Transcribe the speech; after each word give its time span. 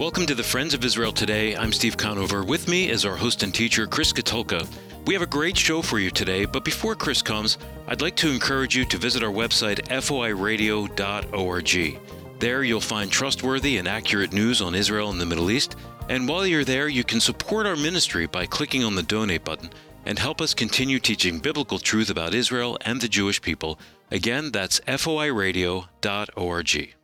Welcome 0.00 0.24
to 0.28 0.34
the 0.34 0.42
Friends 0.42 0.72
of 0.72 0.82
Israel 0.82 1.12
today. 1.12 1.54
I'm 1.54 1.74
Steve 1.74 1.98
Conover. 1.98 2.42
With 2.42 2.68
me 2.68 2.88
is 2.88 3.04
our 3.04 3.16
host 3.16 3.42
and 3.42 3.54
teacher, 3.54 3.86
Chris 3.86 4.14
Katulka. 4.14 4.66
We 5.04 5.12
have 5.12 5.22
a 5.22 5.26
great 5.26 5.58
show 5.58 5.82
for 5.82 5.98
you 5.98 6.10
today, 6.10 6.46
but 6.46 6.64
before 6.64 6.94
Chris 6.94 7.20
comes, 7.20 7.58
I'd 7.86 8.00
like 8.00 8.16
to 8.16 8.30
encourage 8.30 8.74
you 8.74 8.86
to 8.86 8.96
visit 8.96 9.22
our 9.22 9.30
website, 9.30 9.86
foiradio.org. 9.88 12.00
There 12.38 12.62
you'll 12.62 12.80
find 12.80 13.12
trustworthy 13.12 13.76
and 13.76 13.86
accurate 13.86 14.32
news 14.32 14.62
on 14.62 14.74
Israel 14.74 15.10
and 15.10 15.20
the 15.20 15.26
Middle 15.26 15.50
East. 15.50 15.76
And 16.08 16.26
while 16.26 16.46
you're 16.46 16.64
there, 16.64 16.88
you 16.88 17.04
can 17.04 17.20
support 17.20 17.66
our 17.66 17.76
ministry 17.76 18.24
by 18.24 18.46
clicking 18.46 18.82
on 18.82 18.94
the 18.94 19.02
donate 19.02 19.44
button 19.44 19.68
and 20.06 20.18
help 20.18 20.40
us 20.40 20.54
continue 20.54 20.98
teaching 20.98 21.40
biblical 21.40 21.78
truth 21.78 22.08
about 22.08 22.32
Israel 22.32 22.78
and 22.86 23.02
the 23.02 23.08
Jewish 23.08 23.42
people. 23.42 23.78
Again, 24.10 24.50
that's 24.50 24.80
foiradio.org. 24.80 25.84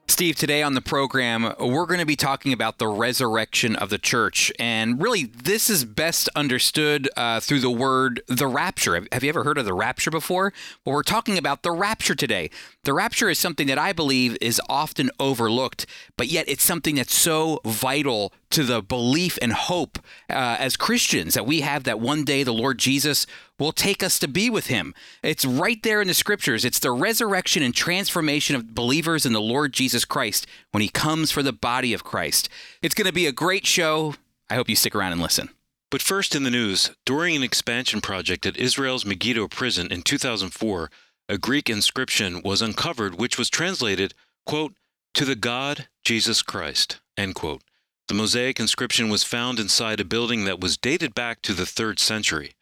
Steve, 0.08 0.36
today 0.36 0.62
on 0.62 0.74
the 0.74 0.80
program, 0.80 1.52
we're 1.58 1.84
going 1.84 1.98
to 1.98 2.06
be 2.06 2.14
talking 2.14 2.52
about 2.52 2.78
the 2.78 2.86
resurrection 2.86 3.74
of 3.74 3.90
the 3.90 3.98
church. 3.98 4.52
And 4.56 5.02
really, 5.02 5.24
this 5.24 5.68
is 5.68 5.84
best 5.84 6.28
understood 6.36 7.10
uh, 7.16 7.40
through 7.40 7.58
the 7.58 7.70
word 7.70 8.22
the 8.28 8.46
rapture. 8.46 9.04
Have 9.10 9.24
you 9.24 9.28
ever 9.28 9.42
heard 9.42 9.58
of 9.58 9.64
the 9.64 9.74
rapture 9.74 10.12
before? 10.12 10.52
Well, 10.84 10.94
we're 10.94 11.02
talking 11.02 11.36
about 11.36 11.64
the 11.64 11.72
rapture 11.72 12.14
today. 12.14 12.50
The 12.84 12.94
rapture 12.94 13.28
is 13.28 13.40
something 13.40 13.66
that 13.66 13.78
I 13.78 13.92
believe 13.92 14.38
is 14.40 14.60
often 14.68 15.10
overlooked, 15.18 15.86
but 16.16 16.28
yet 16.28 16.48
it's 16.48 16.62
something 16.62 16.94
that's 16.94 17.14
so 17.14 17.60
vital 17.64 18.32
to 18.50 18.62
the 18.62 18.82
belief 18.82 19.38
and 19.42 19.52
hope 19.52 19.98
uh, 20.30 20.56
as 20.58 20.76
Christians 20.76 21.34
that 21.34 21.46
we 21.46 21.60
have 21.60 21.84
that 21.84 22.00
one 22.00 22.24
day 22.24 22.42
the 22.42 22.52
Lord 22.52 22.78
Jesus 22.78 23.26
will 23.58 23.72
take 23.72 24.02
us 24.02 24.18
to 24.18 24.28
be 24.28 24.50
with 24.50 24.66
him. 24.66 24.94
It's 25.22 25.44
right 25.44 25.82
there 25.82 26.00
in 26.00 26.08
the 26.08 26.14
scriptures. 26.14 26.64
It's 26.64 26.78
the 26.78 26.92
resurrection 26.92 27.62
and 27.62 27.74
transformation 27.74 28.56
of 28.56 28.74
believers 28.74 29.26
in 29.26 29.32
the 29.32 29.40
Lord 29.40 29.72
Jesus 29.72 30.04
Christ 30.04 30.46
when 30.70 30.82
he 30.82 30.88
comes 30.88 31.30
for 31.30 31.42
the 31.42 31.52
body 31.52 31.92
of 31.92 32.04
Christ. 32.04 32.48
It's 32.82 32.94
going 32.94 33.06
to 33.06 33.12
be 33.12 33.26
a 33.26 33.32
great 33.32 33.66
show. 33.66 34.14
I 34.48 34.54
hope 34.54 34.68
you 34.68 34.76
stick 34.76 34.94
around 34.94 35.12
and 35.12 35.20
listen. 35.20 35.50
But 35.90 36.02
first 36.02 36.34
in 36.34 36.42
the 36.42 36.50
news, 36.50 36.90
during 37.04 37.36
an 37.36 37.42
expansion 37.42 38.00
project 38.00 38.44
at 38.44 38.56
Israel's 38.56 39.06
Megiddo 39.06 39.48
prison 39.48 39.92
in 39.92 40.02
2004, 40.02 40.90
a 41.28 41.38
Greek 41.38 41.70
inscription 41.70 42.42
was 42.42 42.62
uncovered 42.62 43.16
which 43.16 43.38
was 43.38 43.48
translated, 43.48 44.14
quote, 44.44 44.74
to 45.14 45.24
the 45.24 45.34
God 45.34 45.88
Jesus 46.04 46.42
Christ, 46.42 47.00
end 47.16 47.34
quote. 47.34 47.62
The 48.08 48.14
mosaic 48.14 48.60
inscription 48.60 49.08
was 49.08 49.24
found 49.24 49.58
inside 49.58 49.98
a 49.98 50.04
building 50.04 50.44
that 50.44 50.60
was 50.60 50.76
dated 50.76 51.14
back 51.14 51.42
to 51.42 51.52
the 51.52 51.64
3rd 51.64 51.98
century. 51.98 52.52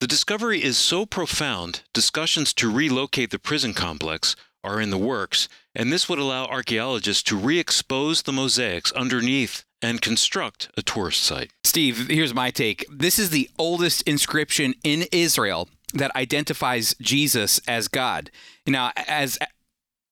The 0.00 0.06
discovery 0.06 0.62
is 0.62 0.78
so 0.78 1.04
profound, 1.04 1.82
discussions 1.92 2.54
to 2.54 2.70
relocate 2.70 3.30
the 3.30 3.38
prison 3.38 3.74
complex 3.74 4.34
are 4.62 4.80
in 4.80 4.88
the 4.88 4.98
works, 4.98 5.48
and 5.74 5.92
this 5.92 6.08
would 6.08 6.18
allow 6.18 6.46
archaeologists 6.46 7.22
to 7.24 7.36
re 7.36 7.58
expose 7.58 8.22
the 8.22 8.32
mosaics 8.32 8.92
underneath 8.92 9.64
and 9.82 10.00
construct 10.00 10.70
a 10.76 10.82
tourist 10.82 11.22
site. 11.22 11.52
Steve, 11.62 12.08
here's 12.08 12.32
my 12.32 12.50
take. 12.50 12.86
This 12.90 13.18
is 13.18 13.28
the 13.28 13.50
oldest 13.58 14.02
inscription 14.08 14.74
in 14.82 15.04
Israel 15.12 15.68
that 15.92 16.16
identifies 16.16 16.94
Jesus 17.00 17.60
as 17.68 17.88
God. 17.88 18.30
Now, 18.66 18.92
as 18.96 19.38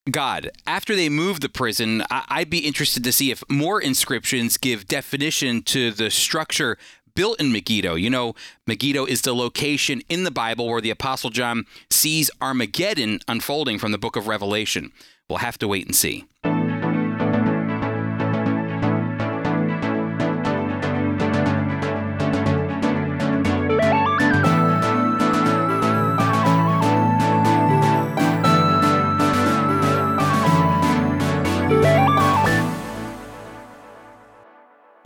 God. 0.09 0.51
After 0.67 0.95
they 0.95 1.09
move 1.09 1.39
the 1.39 1.49
prison, 1.49 2.03
I'd 2.09 2.49
be 2.49 2.59
interested 2.59 3.03
to 3.03 3.11
see 3.11 3.31
if 3.31 3.43
more 3.49 3.81
inscriptions 3.81 4.57
give 4.57 4.87
definition 4.87 5.61
to 5.63 5.91
the 5.91 6.11
structure 6.11 6.77
built 7.15 7.39
in 7.39 7.51
Megiddo. 7.51 7.95
You 7.95 8.09
know, 8.09 8.35
Megiddo 8.67 9.05
is 9.05 9.21
the 9.21 9.33
location 9.33 10.01
in 10.09 10.23
the 10.23 10.31
Bible 10.31 10.67
where 10.67 10.81
the 10.81 10.89
Apostle 10.89 11.29
John 11.29 11.65
sees 11.89 12.29
Armageddon 12.41 13.19
unfolding 13.27 13.79
from 13.79 13.91
the 13.91 13.97
book 13.97 14.15
of 14.15 14.27
Revelation. 14.27 14.91
We'll 15.29 15.39
have 15.39 15.57
to 15.59 15.67
wait 15.67 15.85
and 15.85 15.95
see. 15.95 16.25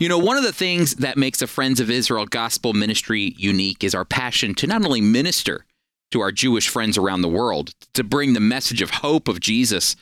You 0.00 0.08
know, 0.08 0.18
one 0.18 0.36
of 0.36 0.44
the 0.44 0.52
things 0.52 0.94
that 0.96 1.16
makes 1.16 1.40
the 1.40 1.48
Friends 1.48 1.80
of 1.80 1.90
Israel 1.90 2.24
gospel 2.24 2.72
ministry 2.72 3.34
unique 3.36 3.82
is 3.82 3.96
our 3.96 4.04
passion 4.04 4.54
to 4.56 4.66
not 4.68 4.84
only 4.84 5.00
minister 5.00 5.64
to 6.12 6.20
our 6.20 6.30
Jewish 6.30 6.68
friends 6.68 6.96
around 6.96 7.22
the 7.22 7.28
world, 7.28 7.72
to 7.94 8.04
bring 8.04 8.32
the 8.32 8.40
message 8.40 8.80
of 8.80 8.90
hope 8.90 9.26
of 9.26 9.40
Jesus, 9.40 9.96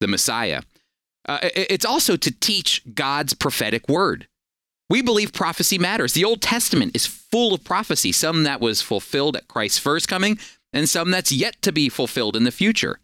the 0.00 0.08
Messiah, 0.08 0.62
uh, 1.28 1.38
it's 1.42 1.84
also 1.84 2.16
to 2.16 2.30
teach 2.30 2.82
God's 2.92 3.34
prophetic 3.34 3.88
word. 3.88 4.26
We 4.90 5.00
believe 5.00 5.32
prophecy 5.32 5.78
matters. 5.78 6.12
The 6.12 6.24
Old 6.24 6.42
Testament 6.42 6.94
is 6.94 7.06
full 7.06 7.54
of 7.54 7.64
prophecy, 7.64 8.10
some 8.12 8.42
that 8.42 8.60
was 8.60 8.82
fulfilled 8.82 9.36
at 9.36 9.48
Christ's 9.48 9.78
first 9.78 10.08
coming, 10.08 10.38
and 10.72 10.88
some 10.88 11.12
that's 11.12 11.32
yet 11.32 11.62
to 11.62 11.72
be 11.72 11.88
fulfilled 11.88 12.36
in 12.36 12.44
the 12.44 12.50
future. 12.50 12.98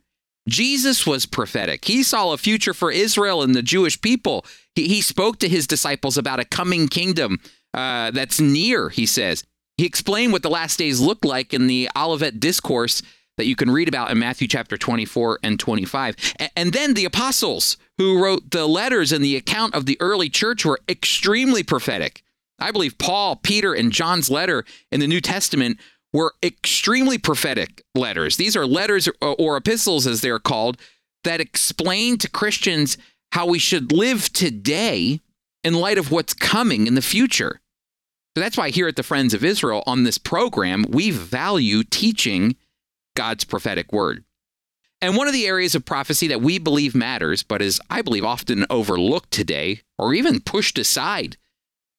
Jesus 0.48 1.06
was 1.06 1.24
prophetic. 1.24 1.84
He 1.84 2.02
saw 2.02 2.32
a 2.32 2.36
future 2.36 2.74
for 2.74 2.90
Israel 2.90 3.42
and 3.42 3.54
the 3.54 3.62
Jewish 3.62 4.00
people. 4.00 4.44
He, 4.74 4.88
he 4.88 5.00
spoke 5.00 5.38
to 5.38 5.48
his 5.48 5.66
disciples 5.66 6.16
about 6.16 6.40
a 6.40 6.44
coming 6.44 6.88
kingdom 6.88 7.38
uh, 7.74 8.10
that's 8.10 8.40
near, 8.40 8.88
he 8.88 9.06
says. 9.06 9.44
He 9.76 9.86
explained 9.86 10.32
what 10.32 10.42
the 10.42 10.50
last 10.50 10.78
days 10.78 11.00
look 11.00 11.24
like 11.24 11.54
in 11.54 11.66
the 11.66 11.88
Olivet 11.96 12.40
Discourse 12.40 13.02
that 13.38 13.46
you 13.46 13.56
can 13.56 13.70
read 13.70 13.88
about 13.88 14.10
in 14.10 14.18
Matthew 14.18 14.46
chapter 14.46 14.76
24 14.76 15.38
and 15.42 15.58
25. 15.58 16.16
And 16.54 16.72
then 16.72 16.94
the 16.94 17.06
apostles 17.06 17.78
who 17.96 18.22
wrote 18.22 18.50
the 18.50 18.66
letters 18.66 19.10
and 19.10 19.24
the 19.24 19.36
account 19.36 19.74
of 19.74 19.86
the 19.86 19.96
early 20.00 20.28
church 20.28 20.64
were 20.64 20.80
extremely 20.88 21.62
prophetic. 21.62 22.22
I 22.58 22.70
believe 22.70 22.98
Paul, 22.98 23.36
Peter, 23.36 23.72
and 23.72 23.90
John's 23.90 24.30
letter 24.30 24.64
in 24.90 25.00
the 25.00 25.06
New 25.06 25.20
Testament 25.20 25.78
were 26.12 26.34
extremely 26.42 27.16
prophetic 27.16 27.82
letters. 27.94 28.36
These 28.36 28.54
are 28.54 28.66
letters 28.66 29.08
or 29.20 29.56
epistles, 29.56 30.06
as 30.06 30.20
they're 30.20 30.38
called, 30.38 30.76
that 31.24 31.40
explain 31.40 32.18
to 32.18 32.28
Christians 32.28 32.98
how 33.32 33.46
we 33.46 33.58
should 33.58 33.92
live 33.92 34.32
today 34.32 35.20
in 35.64 35.74
light 35.74 35.98
of 35.98 36.10
what's 36.10 36.34
coming 36.34 36.86
in 36.86 36.94
the 36.94 37.02
future. 37.02 37.60
So 38.34 38.40
that's 38.40 38.56
why 38.56 38.70
here 38.70 38.88
at 38.88 38.96
the 38.96 39.02
Friends 39.02 39.34
of 39.34 39.44
Israel 39.44 39.82
on 39.86 40.04
this 40.04 40.18
program, 40.18 40.84
we 40.88 41.10
value 41.10 41.82
teaching 41.82 42.56
God's 43.14 43.44
prophetic 43.44 43.92
word. 43.92 44.24
And 45.00 45.16
one 45.16 45.26
of 45.26 45.32
the 45.32 45.46
areas 45.46 45.74
of 45.74 45.84
prophecy 45.84 46.28
that 46.28 46.42
we 46.42 46.58
believe 46.58 46.94
matters, 46.94 47.42
but 47.42 47.60
is, 47.60 47.80
I 47.90 48.02
believe, 48.02 48.24
often 48.24 48.66
overlooked 48.70 49.30
today 49.30 49.80
or 49.98 50.14
even 50.14 50.40
pushed 50.40 50.78
aside, 50.78 51.36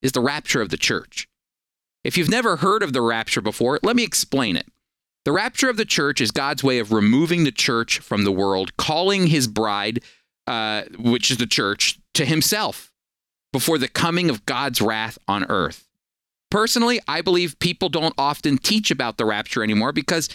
is 0.02 0.12
the 0.12 0.20
rapture 0.20 0.62
of 0.62 0.70
the 0.70 0.76
church. 0.76 1.28
If 2.04 2.16
you've 2.16 2.30
never 2.30 2.56
heard 2.56 2.82
of 2.82 2.92
the 2.92 3.02
rapture 3.02 3.40
before, 3.40 3.80
let 3.82 3.96
me 3.96 4.04
explain 4.04 4.56
it. 4.56 4.66
The 5.24 5.32
rapture 5.32 5.68
of 5.68 5.76
the 5.76 5.84
church 5.84 6.20
is 6.20 6.30
God's 6.30 6.62
way 6.62 6.78
of 6.78 6.92
removing 6.92 7.44
the 7.44 7.52
church 7.52 7.98
from 7.98 8.24
the 8.24 8.32
world, 8.32 8.76
calling 8.76 9.26
his 9.26 9.48
bride, 9.48 10.02
uh, 10.46 10.82
which 10.98 11.30
is 11.30 11.38
the 11.38 11.46
church, 11.46 11.98
to 12.14 12.24
himself 12.24 12.92
before 13.52 13.78
the 13.78 13.88
coming 13.88 14.30
of 14.30 14.46
God's 14.46 14.80
wrath 14.80 15.18
on 15.28 15.44
earth. 15.44 15.86
Personally, 16.50 17.00
I 17.08 17.20
believe 17.20 17.58
people 17.58 17.88
don't 17.88 18.14
often 18.16 18.58
teach 18.58 18.90
about 18.90 19.16
the 19.16 19.24
rapture 19.24 19.62
anymore 19.62 19.92
because 19.92 20.28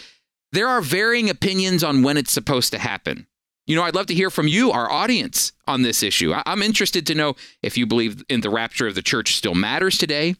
there 0.52 0.68
are 0.68 0.80
varying 0.80 1.30
opinions 1.30 1.84
on 1.84 2.02
when 2.02 2.16
it's 2.16 2.32
supposed 2.32 2.72
to 2.72 2.78
happen. 2.78 3.26
You 3.66 3.76
know, 3.76 3.82
I'd 3.82 3.94
love 3.94 4.06
to 4.06 4.14
hear 4.14 4.30
from 4.30 4.48
you, 4.48 4.72
our 4.72 4.90
audience, 4.90 5.52
on 5.66 5.82
this 5.82 6.02
issue. 6.02 6.34
I'm 6.44 6.62
interested 6.62 7.06
to 7.06 7.14
know 7.14 7.36
if 7.62 7.78
you 7.78 7.86
believe 7.86 8.24
in 8.28 8.40
the 8.40 8.50
rapture 8.50 8.88
of 8.88 8.94
the 8.94 9.02
church 9.02 9.36
still 9.36 9.54
matters 9.54 9.96
today, 9.96 10.34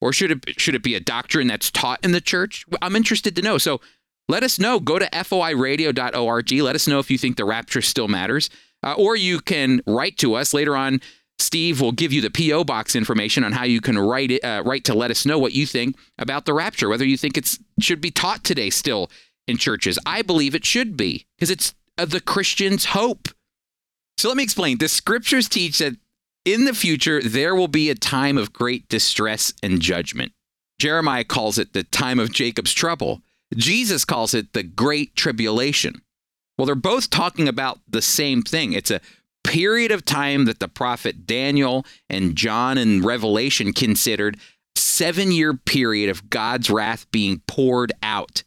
or 0.00 0.12
should 0.12 0.30
it 0.30 0.60
should 0.60 0.74
it 0.74 0.82
be 0.82 0.94
a 0.94 1.00
doctrine 1.00 1.48
that's 1.48 1.70
taught 1.70 2.04
in 2.04 2.12
the 2.12 2.20
church? 2.20 2.64
I'm 2.80 2.94
interested 2.94 3.34
to 3.36 3.42
know. 3.42 3.58
So 3.58 3.80
let 4.28 4.42
us 4.42 4.58
know. 4.58 4.78
Go 4.78 4.98
to 4.98 5.06
foiradio.org. 5.06 6.52
Let 6.52 6.74
us 6.74 6.86
know 6.86 6.98
if 6.98 7.10
you 7.10 7.18
think 7.18 7.36
the 7.36 7.44
rapture 7.44 7.82
still 7.82 8.08
matters. 8.08 8.50
Uh, 8.86 8.94
or 8.96 9.16
you 9.16 9.40
can 9.40 9.82
write 9.86 10.16
to 10.18 10.34
us 10.34 10.54
later 10.54 10.76
on. 10.76 11.00
Steve 11.40 11.80
will 11.80 11.92
give 11.92 12.12
you 12.12 12.22
the 12.22 12.30
PO 12.30 12.64
box 12.64 12.94
information 12.94 13.44
on 13.44 13.52
how 13.52 13.64
you 13.64 13.80
can 13.80 13.98
write 13.98 14.30
it, 14.30 14.44
uh, 14.44 14.62
write 14.64 14.84
to 14.84 14.94
let 14.94 15.10
us 15.10 15.26
know 15.26 15.38
what 15.38 15.52
you 15.52 15.66
think 15.66 15.96
about 16.18 16.46
the 16.46 16.54
rapture. 16.54 16.88
Whether 16.88 17.04
you 17.04 17.16
think 17.16 17.36
it 17.36 17.58
should 17.80 18.00
be 18.00 18.10
taught 18.10 18.44
today 18.44 18.70
still 18.70 19.10
in 19.46 19.56
churches. 19.56 19.98
I 20.06 20.22
believe 20.22 20.54
it 20.54 20.64
should 20.64 20.96
be 20.96 21.26
because 21.36 21.50
it's 21.50 21.74
uh, 21.98 22.04
the 22.04 22.20
Christian's 22.20 22.86
hope. 22.86 23.28
So 24.18 24.28
let 24.28 24.36
me 24.36 24.44
explain. 24.44 24.78
The 24.78 24.88
scriptures 24.88 25.48
teach 25.48 25.78
that 25.78 25.96
in 26.44 26.64
the 26.64 26.72
future, 26.72 27.20
there 27.20 27.56
will 27.56 27.68
be 27.68 27.90
a 27.90 27.94
time 27.96 28.38
of 28.38 28.52
great 28.52 28.88
distress 28.88 29.52
and 29.64 29.82
judgment. 29.82 30.32
Jeremiah 30.78 31.24
calls 31.24 31.58
it 31.58 31.72
the 31.72 31.82
time 31.82 32.20
of 32.20 32.32
Jacob's 32.32 32.72
trouble. 32.72 33.20
Jesus 33.54 34.04
calls 34.04 34.32
it 34.32 34.52
the 34.52 34.62
great 34.62 35.16
tribulation. 35.16 36.02
Well, 36.56 36.66
they're 36.66 36.74
both 36.74 37.10
talking 37.10 37.48
about 37.48 37.80
the 37.88 38.02
same 38.02 38.42
thing. 38.42 38.72
It's 38.72 38.90
a 38.90 39.00
period 39.44 39.92
of 39.92 40.04
time 40.04 40.46
that 40.46 40.58
the 40.58 40.68
prophet 40.68 41.26
Daniel 41.26 41.86
and 42.10 42.34
John 42.34 42.78
in 42.78 43.02
Revelation 43.02 43.72
considered 43.72 44.38
seven 44.74 45.30
year 45.32 45.54
period 45.54 46.10
of 46.10 46.30
God's 46.30 46.70
wrath 46.70 47.10
being 47.10 47.42
poured 47.46 47.92
out. 48.02 48.42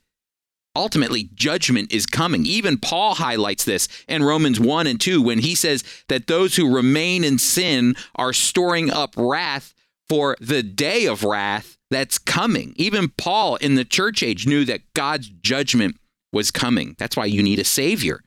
ultimately 0.76 1.30
judgment 1.34 1.92
is 1.92 2.06
coming. 2.06 2.46
Even 2.46 2.78
Paul 2.78 3.16
highlights 3.16 3.66
this 3.66 3.88
in 4.08 4.24
Romans 4.24 4.60
1 4.60 4.88
and 4.88 5.02
2 5.02 5.22
when 5.22 5.40
he 5.40 5.56
says 5.56 5.84
that 6.08 6.28
those 6.28 6.56
who 6.56 6.74
remain 6.74 7.24
in 7.24 7.38
sin 7.38 7.96
are 8.16 8.34
storing 8.34 8.90
up 8.90 9.14
wrath 9.18 9.74
for 10.08 10.38
the 10.40 10.64
day 10.64 11.06
of 11.06 11.24
wrath 11.24 11.78
that's 11.92 12.18
coming. 12.18 12.74
Even 12.78 13.10
Paul 13.10 13.56
in 13.58 13.76
the 13.76 13.84
church 13.84 14.24
age 14.24 14.48
knew 14.48 14.64
that 14.66 14.94
God's 14.94 15.28
judgment 15.30 15.98
was 16.32 16.52
coming. 16.52 16.96
That's 16.98 17.18
why 17.18 17.26
you 17.26 17.44
need 17.44 17.60
a 17.60 17.64
savior. 17.64 18.24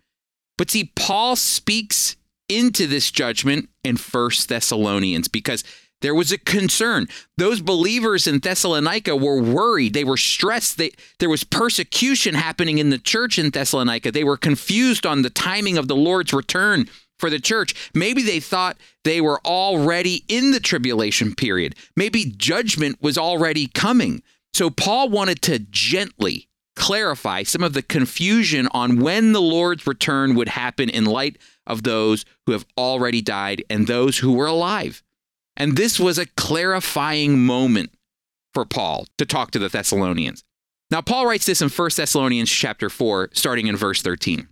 But 0.58 0.70
see, 0.70 0.93
Paul 0.96 1.37
speaks 1.37 2.16
into 2.49 2.87
this 2.87 3.10
judgment 3.10 3.69
in 3.84 3.96
First 3.96 4.49
Thessalonians 4.49 5.28
because 5.28 5.64
there 6.02 6.14
was 6.14 6.32
a 6.32 6.38
concern. 6.38 7.06
Those 7.38 7.60
believers 7.60 8.26
in 8.26 8.40
Thessalonica 8.40 9.16
were 9.16 9.40
worried. 9.40 9.94
They 9.94 10.04
were 10.04 10.16
stressed. 10.16 10.76
They, 10.76 10.90
there 11.20 11.31
was 11.31 11.44
persecution 11.44 12.34
happening 12.34 12.78
in 12.78 12.90
the 12.90 12.99
church 12.99 13.38
in 13.38 13.50
Thessalonica. 13.50 14.10
They 14.10 14.25
were 14.25 14.37
confused 14.37 15.06
on 15.06 15.22
the 15.22 15.31
timing 15.31 15.78
of 15.78 15.88
the 15.88 15.96
Lord's 15.96 16.32
return 16.32 16.88
for 17.19 17.31
the 17.31 17.38
church. 17.38 17.90
Maybe 17.94 18.22
they 18.22 18.40
thought 18.40 18.78
they 19.05 19.20
were 19.20 19.40
already 19.46 20.25
in 20.26 20.50
the 20.50 20.60
tribulation 20.60 21.34
period. 21.34 21.76
Maybe 21.96 22.25
judgment 22.37 23.00
was 23.00 23.16
already 23.16 23.69
coming. 23.69 24.22
So 24.52 24.70
Paul 24.70 25.08
wanted 25.08 25.40
to 25.43 25.60
gently 25.60 26.48
clarify 26.76 27.42
some 27.42 27.62
of 27.62 27.72
the 27.72 27.82
confusion 27.82 28.69
on 28.72 29.00
when 29.00 29.32
the 29.32 29.40
Lord's 29.40 29.86
return 29.86 30.34
would 30.34 30.48
happen 30.48 30.88
in 30.88 31.04
light 31.04 31.38
of 31.66 31.82
those 31.82 32.24
who 32.46 32.52
have 32.52 32.66
already 32.76 33.20
died 33.20 33.62
and 33.69 33.86
those 33.86 34.19
who 34.19 34.32
were 34.32 34.46
alive. 34.46 35.02
And 35.56 35.76
this 35.76 36.00
was 36.00 36.19
a 36.19 36.26
clarifying 36.26 37.44
moment 37.44 37.92
for 38.54 38.64
Paul 38.64 39.06
to 39.19 39.26
talk 39.26 39.50
to 39.52 39.58
the 39.58 39.69
Thessalonians. 39.69 40.44
Now 40.90 41.00
Paul 41.00 41.26
writes 41.26 41.46
this 41.46 41.62
in 41.62 41.69
1 41.69 41.90
Thessalonians 41.96 42.50
chapter 42.50 42.90
4 42.90 43.30
starting 43.32 43.66
in 43.66 43.76
verse 43.76 44.02
13. 44.02 44.48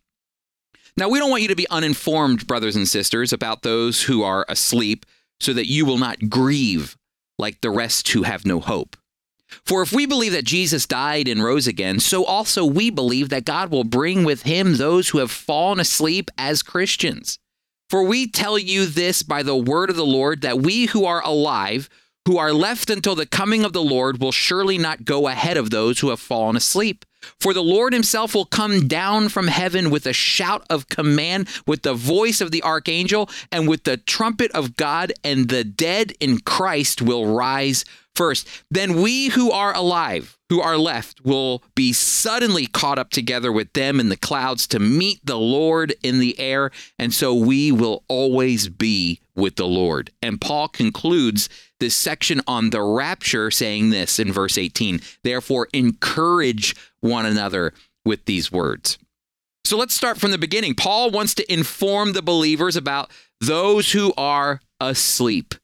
Now 0.97 1.09
we 1.09 1.19
don't 1.19 1.31
want 1.31 1.43
you 1.43 1.49
to 1.49 1.57
be 1.57 1.69
uninformed 1.69 2.47
brothers 2.47 2.77
and 2.77 2.89
sisters 2.89 3.33
about 3.33 3.63
those 3.63 4.03
who 4.03 4.23
are 4.23 4.47
asleep 4.49 5.07
so 5.39 5.53
that 5.53 5.69
you 5.69 5.87
will 5.87 5.99
not 5.99 6.29
grieve 6.29 6.97
like 7.39 7.61
the 7.61 7.71
rest 7.71 8.09
who 8.09 8.23
have 8.23 8.45
no 8.45 8.61
hope. 8.61 8.97
For 9.65 9.83
if 9.83 9.93
we 9.93 10.07
believe 10.07 10.33
that 10.33 10.45
Jesus 10.45 10.87
died 10.87 11.29
and 11.29 11.43
rose 11.43 11.67
again, 11.67 12.01
so 12.01 12.25
also 12.25 12.65
we 12.65 12.91
believe 12.91 13.29
that 13.31 13.45
God 13.45 13.71
will 13.71 13.85
bring 13.85 14.25
with 14.25 14.43
him 14.43 14.77
those 14.77 15.09
who 15.09 15.19
have 15.19 15.31
fallen 15.31 15.81
asleep 15.81 16.31
as 16.39 16.63
Christians. 16.63 17.39
For 17.89 18.05
we 18.05 18.29
tell 18.29 18.59
you 18.59 18.87
this 18.87 19.23
by 19.23 19.43
the 19.43 19.57
word 19.57 19.91
of 19.91 19.97
the 19.97 20.07
Lord, 20.07 20.43
that 20.43 20.61
we 20.61 20.87
who 20.87 21.05
are 21.05 21.25
alive, 21.25 21.89
who 22.27 22.39
are 22.39 22.53
left 22.53 22.89
until 22.89 23.17
the 23.17 23.27
coming 23.27 23.65
of 23.65 23.73
the 23.73 23.83
Lord, 23.83 24.21
will 24.21 24.31
surely 24.31 24.79
not 24.79 25.05
go 25.05 25.27
ahead 25.27 25.57
of 25.57 25.71
those 25.71 25.99
who 25.99 26.11
have 26.11 26.21
fallen 26.21 26.55
asleep. 26.55 27.05
For 27.41 27.53
the 27.53 27.63
Lord 27.63 27.93
himself 27.93 28.35
will 28.35 28.45
come 28.45 28.87
down 28.87 29.29
from 29.29 29.49
heaven 29.49 29.91
with 29.91 30.07
a 30.07 30.13
shout 30.13 30.65
of 30.71 30.89
command, 30.89 31.49
with 31.67 31.83
the 31.83 31.95
voice 31.95 32.41
of 32.41 32.51
the 32.51 32.63
archangel, 32.63 33.29
and 33.51 33.69
with 33.69 33.85
the 33.85 33.97
trumpet 33.97 34.51
of 34.53 34.77
God, 34.77 35.13
and 35.25 35.49
the 35.49 35.65
dead 35.65 36.13
in 36.21 36.41
Christ 36.41 37.03
will 37.03 37.27
rise 37.27 37.85
first. 38.21 38.47
Then 38.71 39.01
we 39.01 39.29
who 39.29 39.51
are 39.51 39.75
alive, 39.75 40.37
who 40.51 40.61
are 40.61 40.77
left, 40.77 41.25
will 41.25 41.63
be 41.75 41.95
suddenly 41.95 42.67
caught 42.67 42.99
up 42.99 43.09
together 43.09 43.51
with 43.51 43.73
them 43.73 43.99
in 43.99 44.11
the 44.11 44.17
clouds 44.19 44.67
to 44.67 44.79
meet 44.79 45.25
the 45.25 45.39
Lord 45.39 45.95
in 46.03 46.19
the 46.19 46.39
air. 46.39 46.71
And 46.99 47.15
so 47.15 47.35
we 47.35 47.73
will 47.73 48.05
always 48.09 48.69
be 48.69 49.21
with 49.35 49.57
the 49.57 49.67
Lord. 49.67 50.11
And 50.21 50.39
Paul 50.39 50.69
concludes 50.69 51.49
this 51.79 51.97
section 51.97 52.43
on 52.47 52.69
the 52.69 52.83
rapture 52.83 53.51
saying 53.51 53.89
this 53.89 54.19
in 54.19 54.31
verse 54.31 54.59
18 54.59 55.01
Therefore, 55.25 55.69
encourage 55.73 56.77
one 57.01 57.25
another 57.25 57.73
with 58.05 58.27
these 58.27 58.53
words. 58.53 58.99
So 59.65 59.79
let's 59.79 59.95
start 59.95 60.19
from 60.19 60.31
the 60.31 60.37
beginning. 60.37 60.75
Paul 60.75 61.11
wants 61.11 61.35
to 61.37 61.51
inform 61.51 62.13
the 62.13 62.21
believers 62.21 62.77
about 62.77 63.11
those 63.41 63.93
who 63.93 64.13
are 64.19 64.61
asleep. 64.79 65.55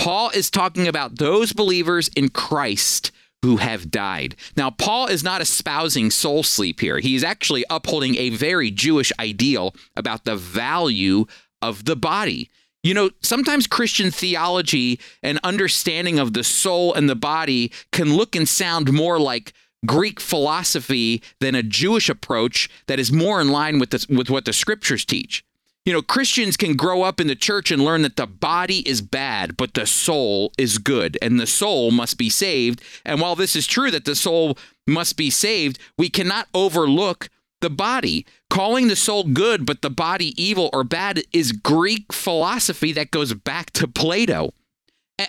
Paul 0.00 0.30
is 0.30 0.48
talking 0.48 0.88
about 0.88 1.18
those 1.18 1.52
believers 1.52 2.08
in 2.16 2.30
Christ 2.30 3.12
who 3.42 3.58
have 3.58 3.90
died. 3.90 4.34
Now, 4.56 4.70
Paul 4.70 5.08
is 5.08 5.22
not 5.22 5.42
espousing 5.42 6.10
soul 6.10 6.42
sleep 6.42 6.80
here. 6.80 7.00
He's 7.00 7.22
actually 7.22 7.66
upholding 7.68 8.16
a 8.16 8.30
very 8.30 8.70
Jewish 8.70 9.12
ideal 9.20 9.74
about 9.96 10.24
the 10.24 10.36
value 10.36 11.26
of 11.60 11.84
the 11.84 11.96
body. 11.96 12.48
You 12.82 12.94
know, 12.94 13.10
sometimes 13.20 13.66
Christian 13.66 14.10
theology 14.10 14.98
and 15.22 15.38
understanding 15.44 16.18
of 16.18 16.32
the 16.32 16.44
soul 16.44 16.94
and 16.94 17.06
the 17.06 17.14
body 17.14 17.70
can 17.92 18.16
look 18.16 18.34
and 18.34 18.48
sound 18.48 18.90
more 18.94 19.20
like 19.20 19.52
Greek 19.84 20.18
philosophy 20.18 21.22
than 21.40 21.54
a 21.54 21.62
Jewish 21.62 22.08
approach 22.08 22.70
that 22.86 22.98
is 22.98 23.12
more 23.12 23.38
in 23.38 23.50
line 23.50 23.78
with, 23.78 23.90
the, 23.90 24.06
with 24.08 24.30
what 24.30 24.46
the 24.46 24.54
scriptures 24.54 25.04
teach. 25.04 25.44
You 25.90 25.96
know, 25.96 26.02
Christians 26.02 26.56
can 26.56 26.76
grow 26.76 27.02
up 27.02 27.18
in 27.18 27.26
the 27.26 27.34
church 27.34 27.72
and 27.72 27.84
learn 27.84 28.02
that 28.02 28.14
the 28.14 28.28
body 28.28 28.88
is 28.88 29.02
bad, 29.02 29.56
but 29.56 29.74
the 29.74 29.86
soul 29.86 30.52
is 30.56 30.78
good, 30.78 31.18
and 31.20 31.40
the 31.40 31.48
soul 31.48 31.90
must 31.90 32.16
be 32.16 32.30
saved. 32.30 32.80
And 33.04 33.20
while 33.20 33.34
this 33.34 33.56
is 33.56 33.66
true 33.66 33.90
that 33.90 34.04
the 34.04 34.14
soul 34.14 34.56
must 34.86 35.16
be 35.16 35.30
saved, 35.30 35.80
we 35.98 36.08
cannot 36.08 36.46
overlook 36.54 37.28
the 37.60 37.70
body. 37.70 38.24
Calling 38.48 38.86
the 38.86 38.94
soul 38.94 39.24
good, 39.24 39.66
but 39.66 39.82
the 39.82 39.90
body 39.90 40.32
evil 40.40 40.70
or 40.72 40.84
bad 40.84 41.24
is 41.32 41.50
Greek 41.50 42.12
philosophy 42.12 42.92
that 42.92 43.10
goes 43.10 43.34
back 43.34 43.72
to 43.72 43.88
Plato. 43.88 44.54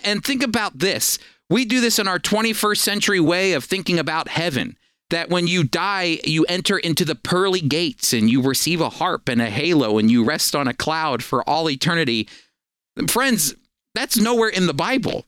And 0.04 0.22
think 0.22 0.44
about 0.44 0.78
this. 0.78 1.18
We 1.50 1.64
do 1.64 1.80
this 1.80 1.98
in 1.98 2.06
our 2.06 2.20
21st 2.20 2.78
century 2.78 3.18
way 3.18 3.54
of 3.54 3.64
thinking 3.64 3.98
about 3.98 4.28
heaven 4.28 4.76
that 5.12 5.28
when 5.28 5.46
you 5.46 5.62
die, 5.62 6.18
you 6.24 6.44
enter 6.48 6.78
into 6.78 7.04
the 7.04 7.14
pearly 7.14 7.60
gates 7.60 8.12
and 8.12 8.30
you 8.30 8.42
receive 8.42 8.80
a 8.80 8.88
harp 8.88 9.28
and 9.28 9.40
a 9.40 9.50
halo 9.50 9.98
and 9.98 10.10
you 10.10 10.24
rest 10.24 10.56
on 10.56 10.66
a 10.66 10.74
cloud 10.74 11.22
for 11.22 11.48
all 11.48 11.70
eternity. 11.70 12.26
Friends, 13.08 13.54
that's 13.94 14.16
nowhere 14.16 14.48
in 14.48 14.66
the 14.66 14.74
Bible. 14.74 15.26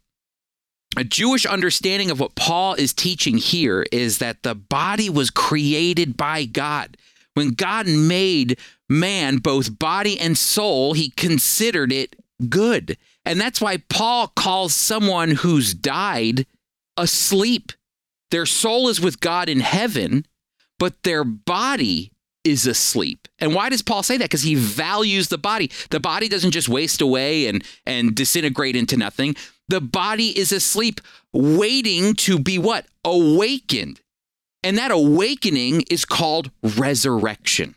A 0.96 1.04
Jewish 1.04 1.44
understanding 1.44 2.10
of 2.10 2.18
what 2.18 2.34
Paul 2.34 2.74
is 2.74 2.94
teaching 2.94 3.36
here 3.36 3.84
is 3.92 4.18
that 4.18 4.42
the 4.42 4.54
body 4.54 5.10
was 5.10 5.28
created 5.28 6.16
by 6.16 6.46
God. 6.46 6.96
When 7.34 7.50
God 7.50 7.86
made 7.86 8.58
man, 8.88 9.36
both 9.36 9.78
body 9.78 10.18
and 10.18 10.38
soul, 10.38 10.94
he 10.94 11.10
considered 11.10 11.92
it 11.92 12.16
good. 12.48 12.96
And 13.24 13.40
that's 13.40 13.60
why 13.60 13.78
Paul 13.88 14.28
calls 14.28 14.74
someone 14.74 15.32
who's 15.32 15.74
died 15.74 16.46
asleep. 16.96 17.72
Their 18.34 18.46
soul 18.46 18.88
is 18.88 19.00
with 19.00 19.20
God 19.20 19.48
in 19.48 19.60
heaven, 19.60 20.26
but 20.80 21.04
their 21.04 21.22
body 21.22 22.10
is 22.42 22.66
asleep. 22.66 23.28
And 23.38 23.54
why 23.54 23.68
does 23.68 23.80
Paul 23.80 24.02
say 24.02 24.16
that? 24.16 24.24
Because 24.24 24.42
he 24.42 24.56
values 24.56 25.28
the 25.28 25.38
body. 25.38 25.70
The 25.90 26.00
body 26.00 26.28
doesn't 26.28 26.50
just 26.50 26.68
waste 26.68 27.00
away 27.00 27.46
and, 27.46 27.62
and 27.86 28.12
disintegrate 28.12 28.74
into 28.74 28.96
nothing. 28.96 29.36
The 29.68 29.80
body 29.80 30.36
is 30.36 30.50
asleep, 30.50 31.00
waiting 31.32 32.14
to 32.14 32.40
be 32.40 32.58
what? 32.58 32.86
Awakened. 33.04 34.00
And 34.64 34.76
that 34.78 34.90
awakening 34.90 35.84
is 35.88 36.04
called 36.04 36.50
resurrection. 36.60 37.76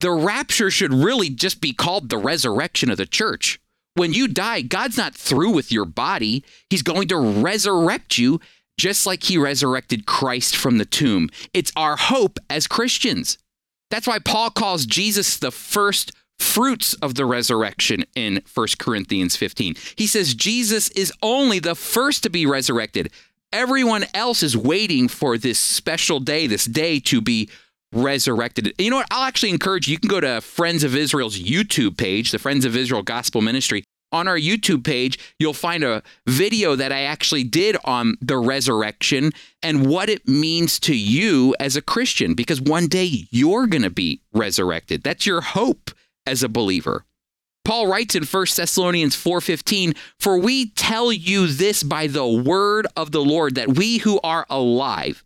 The 0.00 0.12
rapture 0.12 0.70
should 0.70 0.94
really 0.94 1.28
just 1.28 1.60
be 1.60 1.74
called 1.74 2.08
the 2.08 2.16
resurrection 2.16 2.90
of 2.90 2.96
the 2.96 3.04
church. 3.04 3.60
When 3.92 4.14
you 4.14 4.26
die, 4.26 4.62
God's 4.62 4.96
not 4.96 5.14
through 5.14 5.50
with 5.50 5.70
your 5.70 5.84
body. 5.84 6.44
He's 6.70 6.82
going 6.82 7.08
to 7.08 7.18
resurrect 7.18 8.16
you 8.16 8.40
just 8.78 9.06
like 9.06 9.24
he 9.24 9.36
resurrected 9.36 10.06
Christ 10.06 10.56
from 10.56 10.78
the 10.78 10.86
tomb. 10.86 11.28
It's 11.52 11.72
our 11.76 11.96
hope 11.96 12.38
as 12.48 12.66
Christians. 12.66 13.36
That's 13.90 14.06
why 14.06 14.18
Paul 14.18 14.50
calls 14.50 14.86
Jesus 14.86 15.36
the 15.36 15.50
first 15.50 16.12
fruits 16.38 16.94
of 16.94 17.16
the 17.16 17.26
resurrection 17.26 18.04
in 18.14 18.42
1 18.54 18.66
Corinthians 18.78 19.36
15. 19.36 19.74
He 19.96 20.06
says 20.06 20.34
Jesus 20.34 20.88
is 20.90 21.12
only 21.22 21.58
the 21.58 21.74
first 21.74 22.22
to 22.22 22.30
be 22.30 22.46
resurrected. 22.46 23.10
Everyone 23.52 24.04
else 24.14 24.42
is 24.42 24.56
waiting 24.56 25.08
for 25.08 25.36
this 25.36 25.58
special 25.58 26.20
day, 26.20 26.46
this 26.46 26.66
day 26.66 27.00
to 27.00 27.20
be 27.20 27.48
resurrected. 27.92 28.74
You 28.78 28.90
know 28.90 28.96
what? 28.96 29.06
I'll 29.10 29.26
actually 29.26 29.50
encourage 29.50 29.88
you. 29.88 29.92
You 29.92 29.98
can 29.98 30.08
go 30.08 30.20
to 30.20 30.40
Friends 30.40 30.84
of 30.84 30.94
Israel's 30.94 31.38
YouTube 31.38 31.96
page, 31.96 32.30
the 32.30 32.38
Friends 32.38 32.64
of 32.64 32.76
Israel 32.76 33.02
Gospel 33.02 33.40
Ministry, 33.40 33.84
on 34.12 34.28
our 34.28 34.38
YouTube 34.38 34.84
page, 34.84 35.18
you'll 35.38 35.52
find 35.52 35.84
a 35.84 36.02
video 36.26 36.74
that 36.76 36.92
I 36.92 37.02
actually 37.02 37.44
did 37.44 37.76
on 37.84 38.16
the 38.20 38.38
resurrection 38.38 39.32
and 39.62 39.86
what 39.86 40.08
it 40.08 40.26
means 40.26 40.78
to 40.80 40.96
you 40.96 41.54
as 41.60 41.76
a 41.76 41.82
Christian, 41.82 42.34
because 42.34 42.60
one 42.60 42.86
day 42.86 43.26
you're 43.30 43.66
going 43.66 43.82
to 43.82 43.90
be 43.90 44.20
resurrected. 44.32 45.02
That's 45.02 45.26
your 45.26 45.40
hope 45.40 45.90
as 46.26 46.42
a 46.42 46.48
believer. 46.48 47.04
Paul 47.64 47.86
writes 47.86 48.14
in 48.14 48.24
1 48.24 48.56
Thessalonians 48.56 49.14
4:15, 49.14 49.94
"For 50.18 50.38
we 50.38 50.70
tell 50.70 51.12
you 51.12 51.46
this 51.46 51.82
by 51.82 52.06
the 52.06 52.26
word 52.26 52.86
of 52.96 53.12
the 53.12 53.22
Lord 53.22 53.56
that 53.56 53.76
we 53.76 53.98
who 53.98 54.18
are 54.22 54.46
alive, 54.48 55.22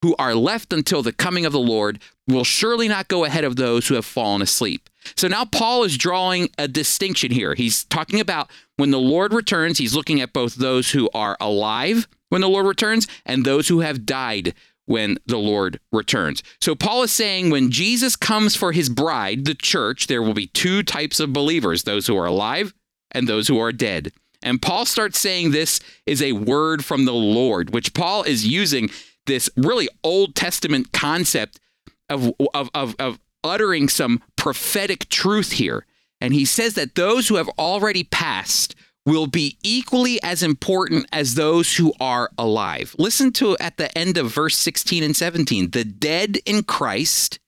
who 0.00 0.16
are 0.18 0.34
left 0.34 0.72
until 0.72 1.02
the 1.02 1.12
coming 1.12 1.44
of 1.44 1.52
the 1.52 1.60
Lord, 1.60 1.98
will 2.26 2.44
surely 2.44 2.88
not 2.88 3.08
go 3.08 3.26
ahead 3.26 3.44
of 3.44 3.56
those 3.56 3.88
who 3.88 3.94
have 3.94 4.06
fallen 4.06 4.40
asleep." 4.40 4.88
So 5.16 5.28
now 5.28 5.44
Paul 5.44 5.84
is 5.84 5.96
drawing 5.96 6.50
a 6.58 6.68
distinction 6.68 7.30
here. 7.30 7.54
He's 7.54 7.84
talking 7.84 8.20
about 8.20 8.50
when 8.76 8.90
the 8.90 8.98
Lord 8.98 9.32
returns, 9.32 9.78
he's 9.78 9.94
looking 9.94 10.20
at 10.20 10.32
both 10.32 10.54
those 10.54 10.90
who 10.90 11.08
are 11.14 11.36
alive 11.40 12.08
when 12.28 12.40
the 12.40 12.48
Lord 12.48 12.66
returns 12.66 13.06
and 13.26 13.44
those 13.44 13.68
who 13.68 13.80
have 13.80 14.06
died 14.06 14.54
when 14.86 15.18
the 15.26 15.38
Lord 15.38 15.78
returns. 15.92 16.42
So 16.60 16.74
Paul 16.74 17.02
is 17.02 17.12
saying 17.12 17.50
when 17.50 17.70
Jesus 17.70 18.16
comes 18.16 18.56
for 18.56 18.72
his 18.72 18.88
bride, 18.88 19.44
the 19.44 19.54
church, 19.54 20.06
there 20.06 20.22
will 20.22 20.34
be 20.34 20.48
two 20.48 20.82
types 20.82 21.20
of 21.20 21.32
believers 21.32 21.84
those 21.84 22.06
who 22.06 22.16
are 22.16 22.26
alive 22.26 22.74
and 23.12 23.28
those 23.28 23.48
who 23.48 23.58
are 23.58 23.72
dead. 23.72 24.12
And 24.42 24.60
Paul 24.60 24.86
starts 24.86 25.18
saying 25.18 25.50
this 25.50 25.80
is 26.04 26.20
a 26.20 26.32
word 26.32 26.84
from 26.84 27.04
the 27.04 27.14
Lord, 27.14 27.72
which 27.72 27.94
Paul 27.94 28.24
is 28.24 28.46
using 28.46 28.90
this 29.26 29.48
really 29.56 29.88
Old 30.02 30.34
Testament 30.34 30.92
concept 30.92 31.60
of, 32.08 32.32
of, 32.52 32.68
of, 32.74 32.96
of 32.98 33.20
uttering 33.44 33.88
some 33.88 34.22
prophetic 34.42 35.08
truth 35.08 35.52
here. 35.52 35.86
And 36.20 36.34
he 36.34 36.44
says 36.44 36.74
that 36.74 36.96
those 36.96 37.28
who 37.28 37.36
have 37.36 37.48
already 37.50 38.02
passed 38.02 38.74
will 39.06 39.28
be 39.28 39.56
equally 39.62 40.20
as 40.20 40.42
important 40.42 41.06
as 41.12 41.36
those 41.36 41.76
who 41.76 41.92
are 42.00 42.28
alive. 42.36 42.96
Listen 42.98 43.30
to 43.34 43.56
at 43.58 43.76
the 43.76 43.96
end 43.96 44.18
of 44.18 44.32
verse 44.32 44.56
16 44.56 45.04
and 45.04 45.14
17. 45.14 45.70
The 45.70 45.84
dead 45.84 46.38
in 46.44 46.64
Christ 46.64 47.38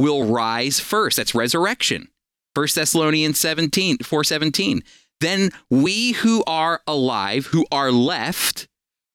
will 0.00 0.24
rise 0.24 0.80
first. 0.80 1.16
That's 1.16 1.32
resurrection. 1.32 2.08
1 2.54 2.66
Thessalonians 2.74 3.38
17, 3.38 3.98
417. 3.98 4.82
Then 5.20 5.50
we 5.70 6.10
who 6.10 6.42
are 6.48 6.80
alive, 6.88 7.46
who 7.46 7.66
are 7.70 7.92
left, 7.92 8.66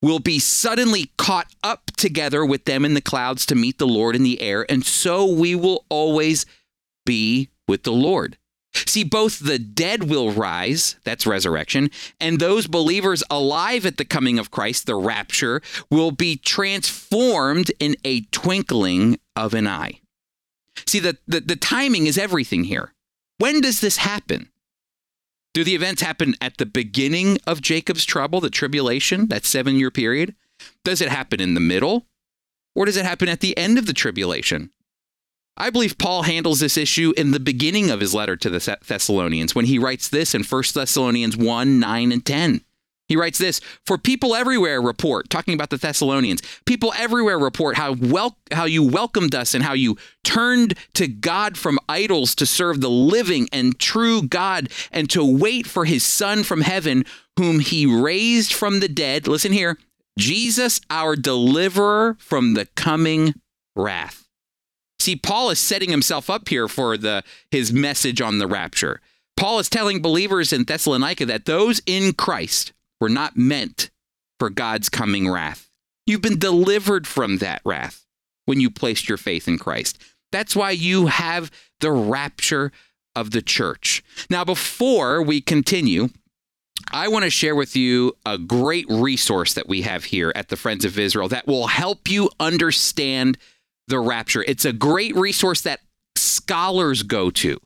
will 0.01 0.19
be 0.19 0.39
suddenly 0.39 1.11
caught 1.17 1.53
up 1.61 1.91
together 1.97 2.45
with 2.45 2.63
them 2.63 2.85
in 2.85 2.93
the 2.93 3.01
clouds 3.01 3.45
to 3.47 3.55
meet 3.55 3.79
the 3.79 3.87
Lord 3.87 4.15
in 4.15 4.23
the 4.23 4.39
air, 4.41 4.65
and 4.69 4.85
so 4.85 5.25
we 5.25 5.55
will 5.55 5.83
always 5.89 6.45
be 7.07 7.49
with 7.67 7.81
the 7.81 7.91
Lord. 7.91 8.37
See, 8.85 9.03
both 9.03 9.39
the 9.39 9.57
dead 9.57 10.03
will 10.03 10.31
rise, 10.31 10.97
that's 11.03 11.25
resurrection, 11.25 11.89
and 12.19 12.39
those 12.39 12.67
believers 12.67 13.23
alive 13.29 13.85
at 13.87 13.97
the 13.97 14.05
coming 14.05 14.37
of 14.37 14.51
Christ, 14.51 14.85
the 14.85 14.95
rapture, 14.95 15.61
will 15.89 16.11
be 16.11 16.35
transformed 16.35 17.71
in 17.79 17.95
a 18.05 18.21
twinkling 18.25 19.17
of 19.35 19.55
an 19.55 19.67
eye. 19.67 20.01
See, 20.85 20.99
the, 20.99 21.17
the, 21.27 21.39
the 21.39 21.55
timing 21.55 22.05
is 22.05 22.19
everything 22.19 22.65
here. 22.65 22.93
When 23.39 23.61
does 23.61 23.81
this 23.81 23.97
happen? 23.97 24.51
Do 25.53 25.63
the 25.63 25.73
events 25.73 26.03
happen 26.03 26.35
at 26.39 26.57
the 26.57 26.67
beginning 26.67 27.39
of 27.47 27.61
Jacob's 27.61 28.05
trouble, 28.05 28.41
the 28.41 28.51
tribulation, 28.51 29.27
that 29.29 29.45
seven 29.45 29.75
year 29.75 29.89
period? 29.89 30.35
Does 30.83 31.01
it 31.01 31.09
happen 31.09 31.41
in 31.41 31.55
the 31.55 31.59
middle? 31.59 32.05
Or 32.75 32.85
does 32.85 32.97
it 32.97 33.05
happen 33.05 33.27
at 33.27 33.39
the 33.39 33.57
end 33.57 33.79
of 33.79 33.87
the 33.87 33.93
tribulation? 33.93 34.69
I 35.57 35.71
believe 35.71 35.97
Paul 35.97 36.21
handles 36.23 36.59
this 36.59 36.77
issue 36.77 37.13
in 37.17 37.31
the 37.31 37.39
beginning 37.39 37.89
of 37.89 37.99
his 37.99 38.13
letter 38.13 38.37
to 38.37 38.49
the 38.49 38.77
Thessalonians 38.85 39.55
when 39.55 39.65
he 39.65 39.79
writes 39.79 40.07
this 40.07 40.35
in 40.35 40.43
1 40.43 40.63
Thessalonians 40.73 41.35
1 41.35 41.79
9 41.79 42.11
and 42.11 42.25
10. 42.25 42.61
He 43.07 43.15
writes 43.15 43.37
this 43.37 43.59
For 43.85 43.97
people 43.97 44.35
everywhere 44.35 44.81
report, 44.81 45.29
talking 45.29 45.53
about 45.53 45.69
the 45.69 45.77
Thessalonians, 45.77 46.41
people 46.65 46.93
everywhere 46.97 47.39
report 47.39 47.77
how, 47.77 47.93
wel- 47.93 48.37
how 48.51 48.65
you 48.65 48.83
welcomed 48.83 49.33
us 49.33 49.53
and 49.53 49.63
how 49.63 49.73
you 49.73 49.97
turned 50.23 50.75
to 50.93 51.07
God 51.07 51.57
from 51.57 51.79
idols 51.87 52.35
to 52.35 52.45
serve 52.45 52.81
the 52.81 52.89
living 52.89 53.47
and 53.51 53.79
true 53.79 54.21
God 54.21 54.69
and 54.91 55.09
to 55.09 55.23
wait 55.25 55.65
for 55.65 55.85
his 55.85 56.03
Son 56.03 56.43
from 56.43 56.61
heaven, 56.61 57.05
whom 57.37 57.59
he 57.59 57.85
raised 57.85 58.53
from 58.53 58.79
the 58.79 58.89
dead. 58.89 59.27
Listen 59.27 59.53
here 59.53 59.77
Jesus, 60.19 60.81
our 60.89 61.15
deliverer 61.15 62.17
from 62.19 62.55
the 62.55 62.65
coming 62.75 63.35
wrath. 63.75 64.26
See, 65.07 65.15
Paul 65.15 65.51
is 65.51 65.59
setting 65.59 65.89
himself 65.89 66.29
up 66.29 66.49
here 66.49 66.67
for 66.67 66.97
the 66.97 67.23
his 67.49 67.71
message 67.71 68.19
on 68.19 68.39
the 68.39 68.45
rapture. 68.45 68.99
Paul 69.37 69.57
is 69.57 69.69
telling 69.69 70.01
believers 70.01 70.51
in 70.51 70.65
Thessalonica 70.65 71.25
that 71.27 71.45
those 71.45 71.81
in 71.85 72.11
Christ 72.11 72.73
were 72.99 73.07
not 73.07 73.37
meant 73.37 73.89
for 74.37 74.49
God's 74.49 74.89
coming 74.89 75.31
wrath. 75.31 75.69
You've 76.05 76.21
been 76.21 76.37
delivered 76.37 77.07
from 77.07 77.37
that 77.37 77.61
wrath 77.63 78.05
when 78.47 78.59
you 78.59 78.69
placed 78.69 79.07
your 79.07 79.17
faith 79.17 79.47
in 79.47 79.57
Christ. 79.57 79.97
That's 80.33 80.57
why 80.57 80.71
you 80.71 81.05
have 81.05 81.51
the 81.79 81.93
rapture 81.93 82.73
of 83.15 83.31
the 83.31 83.41
church. 83.41 84.03
Now, 84.29 84.43
before 84.43 85.21
we 85.21 85.39
continue, 85.39 86.09
I 86.91 87.07
want 87.07 87.23
to 87.23 87.29
share 87.29 87.55
with 87.55 87.77
you 87.77 88.17
a 88.25 88.37
great 88.37 88.87
resource 88.89 89.53
that 89.53 89.69
we 89.69 89.83
have 89.83 90.03
here 90.03 90.33
at 90.35 90.49
the 90.49 90.57
Friends 90.57 90.83
of 90.83 90.99
Israel 90.99 91.29
that 91.29 91.47
will 91.47 91.67
help 91.67 92.09
you 92.09 92.29
understand 92.41 93.37
the 93.87 93.99
rapture. 93.99 94.43
It's 94.47 94.65
a 94.65 94.73
great 94.73 95.15
resource 95.15 95.61
that 95.61 95.81
scholars 96.15 97.03
go 97.03 97.29
to 97.31 97.59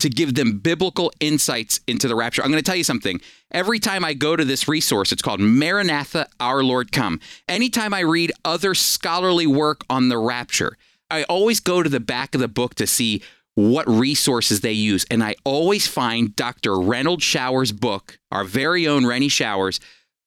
to 0.00 0.08
give 0.08 0.34
them 0.34 0.58
biblical 0.58 1.12
insights 1.20 1.80
into 1.86 2.08
the 2.08 2.16
rapture. 2.16 2.42
I'm 2.42 2.50
going 2.50 2.62
to 2.62 2.66
tell 2.66 2.76
you 2.76 2.84
something. 2.84 3.20
Every 3.52 3.78
time 3.78 4.04
I 4.04 4.14
go 4.14 4.34
to 4.34 4.44
this 4.44 4.66
resource, 4.66 5.12
it's 5.12 5.22
called 5.22 5.40
Maranatha, 5.40 6.26
Our 6.40 6.64
Lord 6.64 6.90
Come. 6.90 7.20
Anytime 7.48 7.92
I 7.92 8.00
read 8.00 8.32
other 8.44 8.74
scholarly 8.74 9.46
work 9.46 9.84
on 9.90 10.08
the 10.08 10.18
rapture, 10.18 10.78
I 11.10 11.24
always 11.24 11.60
go 11.60 11.82
to 11.82 11.88
the 11.88 12.00
back 12.00 12.34
of 12.34 12.40
the 12.40 12.48
book 12.48 12.74
to 12.76 12.86
see 12.86 13.22
what 13.56 13.86
resources 13.88 14.62
they 14.62 14.72
use. 14.72 15.04
And 15.10 15.22
I 15.22 15.34
always 15.44 15.86
find 15.86 16.34
Dr. 16.34 16.70
Renald 16.70 17.20
Showers' 17.20 17.72
book, 17.72 18.18
our 18.32 18.44
very 18.44 18.88
own 18.88 19.04
Rennie 19.04 19.28
Showers, 19.28 19.80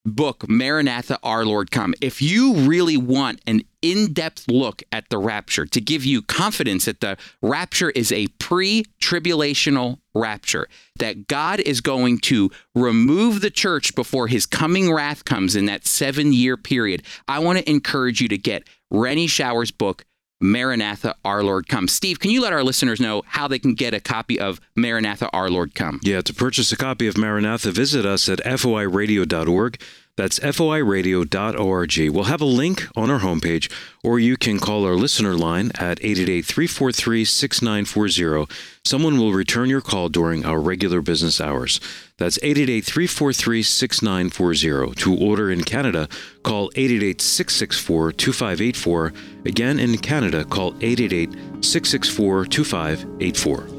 book, 0.06 0.48
Maranatha, 0.50 1.18
Our 1.24 1.46
Lord 1.46 1.72
Come. 1.72 1.94
If 2.02 2.22
you 2.22 2.54
really 2.56 2.98
want 2.98 3.42
an 3.48 3.62
in 3.82 4.14
depth 4.14 4.48
look 4.48 4.82
at 4.92 5.10
the 5.10 5.18
rapture 5.18 5.66
to 5.66 5.82
give 5.82 6.06
you 6.06 6.22
confidence 6.22 6.86
that 6.86 7.02
the 7.02 7.18
rapture 7.42 7.90
is 7.92 8.12
a 8.12 8.28
pre 8.40 8.86
tribulational 9.02 10.00
rapture, 10.14 10.68
that 10.98 11.28
God 11.28 11.60
is 11.60 11.82
going 11.82 12.20
to 12.20 12.50
remove 12.76 13.42
the 13.42 13.50
church 13.50 13.96
before 13.96 14.28
his 14.28 14.46
coming 14.46 14.94
wrath 14.94 15.26
comes 15.26 15.56
in 15.56 15.66
that 15.66 15.86
seven 15.86 16.34
year 16.34 16.58
period, 16.58 17.04
I 17.28 17.40
want 17.40 17.60
to 17.60 17.70
encourage 17.70 18.22
you 18.22 18.28
to 18.30 18.38
get 18.38 18.68
Rennie 18.90 19.28
Showers' 19.28 19.72
book, 19.72 20.06
Maranatha, 20.44 21.16
Our 21.24 21.42
Lord 21.42 21.68
Come. 21.70 21.88
Steve, 21.88 22.20
can 22.20 22.30
you 22.30 22.42
let 22.42 22.52
our 22.52 22.64
listeners 22.64 23.00
know 23.00 23.24
how 23.28 23.48
they 23.48 23.60
can 23.60 23.74
get 23.74 23.94
a 23.94 24.00
copy 24.02 24.38
of 24.38 24.60
Maranatha, 24.76 25.30
Our 25.32 25.50
Lord 25.50 25.74
Come? 25.74 26.02
Yeah, 26.04 26.22
to 26.22 26.34
purchase 26.34 26.72
a 26.72 26.78
copy 26.78 27.08
of 27.08 27.18
Maranatha, 27.18 27.72
visit 27.72 28.06
us 28.06 28.28
at 28.28 28.40
foiradio.org. 28.40 29.82
That's 30.16 30.38
foiradio.org. 30.38 32.14
We'll 32.14 32.24
have 32.26 32.42
a 32.42 32.46
link 32.46 32.88
on 32.96 33.10
our 33.10 33.22
homepage, 33.22 33.72
or 34.04 34.20
you 34.20 34.38
can 34.38 34.60
call 34.60 34.86
our 34.86 34.94
listener 34.94 35.34
line 35.34 35.72
at 35.74 36.00
888 36.04 36.46
343 36.46 37.26
6940. 37.26 38.54
Someone 38.86 39.18
will 39.18 39.34
return 39.34 39.70
your 39.70 39.82
call 39.82 40.10
during 40.10 40.46
our 40.46 40.60
regular 40.60 41.02
business 41.02 41.42
hours. 41.42 41.80
That's 42.18 42.38
888 42.44 42.86
343 42.86 43.64
6940. 43.64 44.94
To 45.02 45.18
order 45.18 45.50
in 45.50 45.64
Canada, 45.64 46.08
call 46.44 46.70
888 46.76 47.20
664 47.20 48.12
2584. 48.12 49.14
Again, 49.46 49.80
in 49.80 49.98
Canada, 49.98 50.46
call 50.46 50.76
888 50.80 51.32
664 51.66 52.46
2584. 52.46 53.73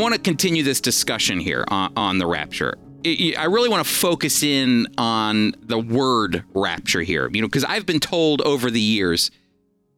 Want 0.00 0.14
to 0.14 0.20
continue 0.20 0.62
this 0.62 0.80
discussion 0.80 1.38
here 1.38 1.64
on, 1.68 1.92
on 1.96 2.18
the 2.18 2.26
rapture. 2.26 2.76
I 3.04 3.46
really 3.48 3.68
want 3.68 3.86
to 3.86 3.90
focus 3.90 4.42
in 4.42 4.86
on 4.98 5.54
the 5.62 5.78
word 5.78 6.44
rapture 6.54 7.00
here, 7.00 7.30
you 7.32 7.40
know, 7.40 7.46
because 7.46 7.64
I've 7.64 7.86
been 7.86 8.00
told 8.00 8.42
over 8.42 8.70
the 8.70 8.80
years, 8.80 9.30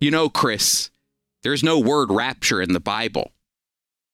you 0.00 0.10
know, 0.10 0.28
Chris, 0.28 0.90
there's 1.42 1.64
no 1.64 1.78
word 1.78 2.10
rapture 2.10 2.62
in 2.62 2.72
the 2.72 2.80
Bible. 2.80 3.32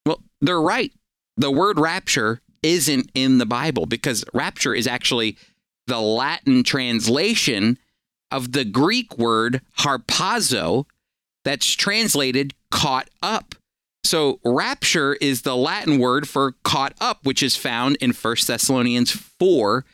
Well, 0.07 0.23
they're 0.41 0.61
right. 0.61 0.93
The 1.37 1.51
word 1.51 1.79
rapture 1.79 2.41
isn't 2.63 3.11
in 3.15 3.39
the 3.39 3.47
Bible 3.47 3.87
because 3.87 4.25
rapture 4.33 4.75
is 4.75 4.87
actually 4.87 5.37
the 5.87 6.01
Latin 6.01 6.63
translation 6.63 7.79
of 8.31 8.53
the 8.53 8.65
Greek 8.65 9.17
word 9.19 9.61
harpazo 9.81 10.87
that's 11.45 11.71
translated 11.73 12.55
caught 12.71 13.09
up. 13.23 13.55
So, 14.05 14.41
rapture 14.45 15.15
is 15.15 15.43
the 15.43 15.57
Latin 15.57 15.99
word 15.99 16.29
for 16.29 16.55
caught 16.65 16.95
up, 17.01 17.21
which 17.25 17.43
is 17.43 17.57
found 17.57 17.97
in 17.97 18.13
1 18.13 18.37
Thessalonians 18.47 19.11
4 19.11 19.85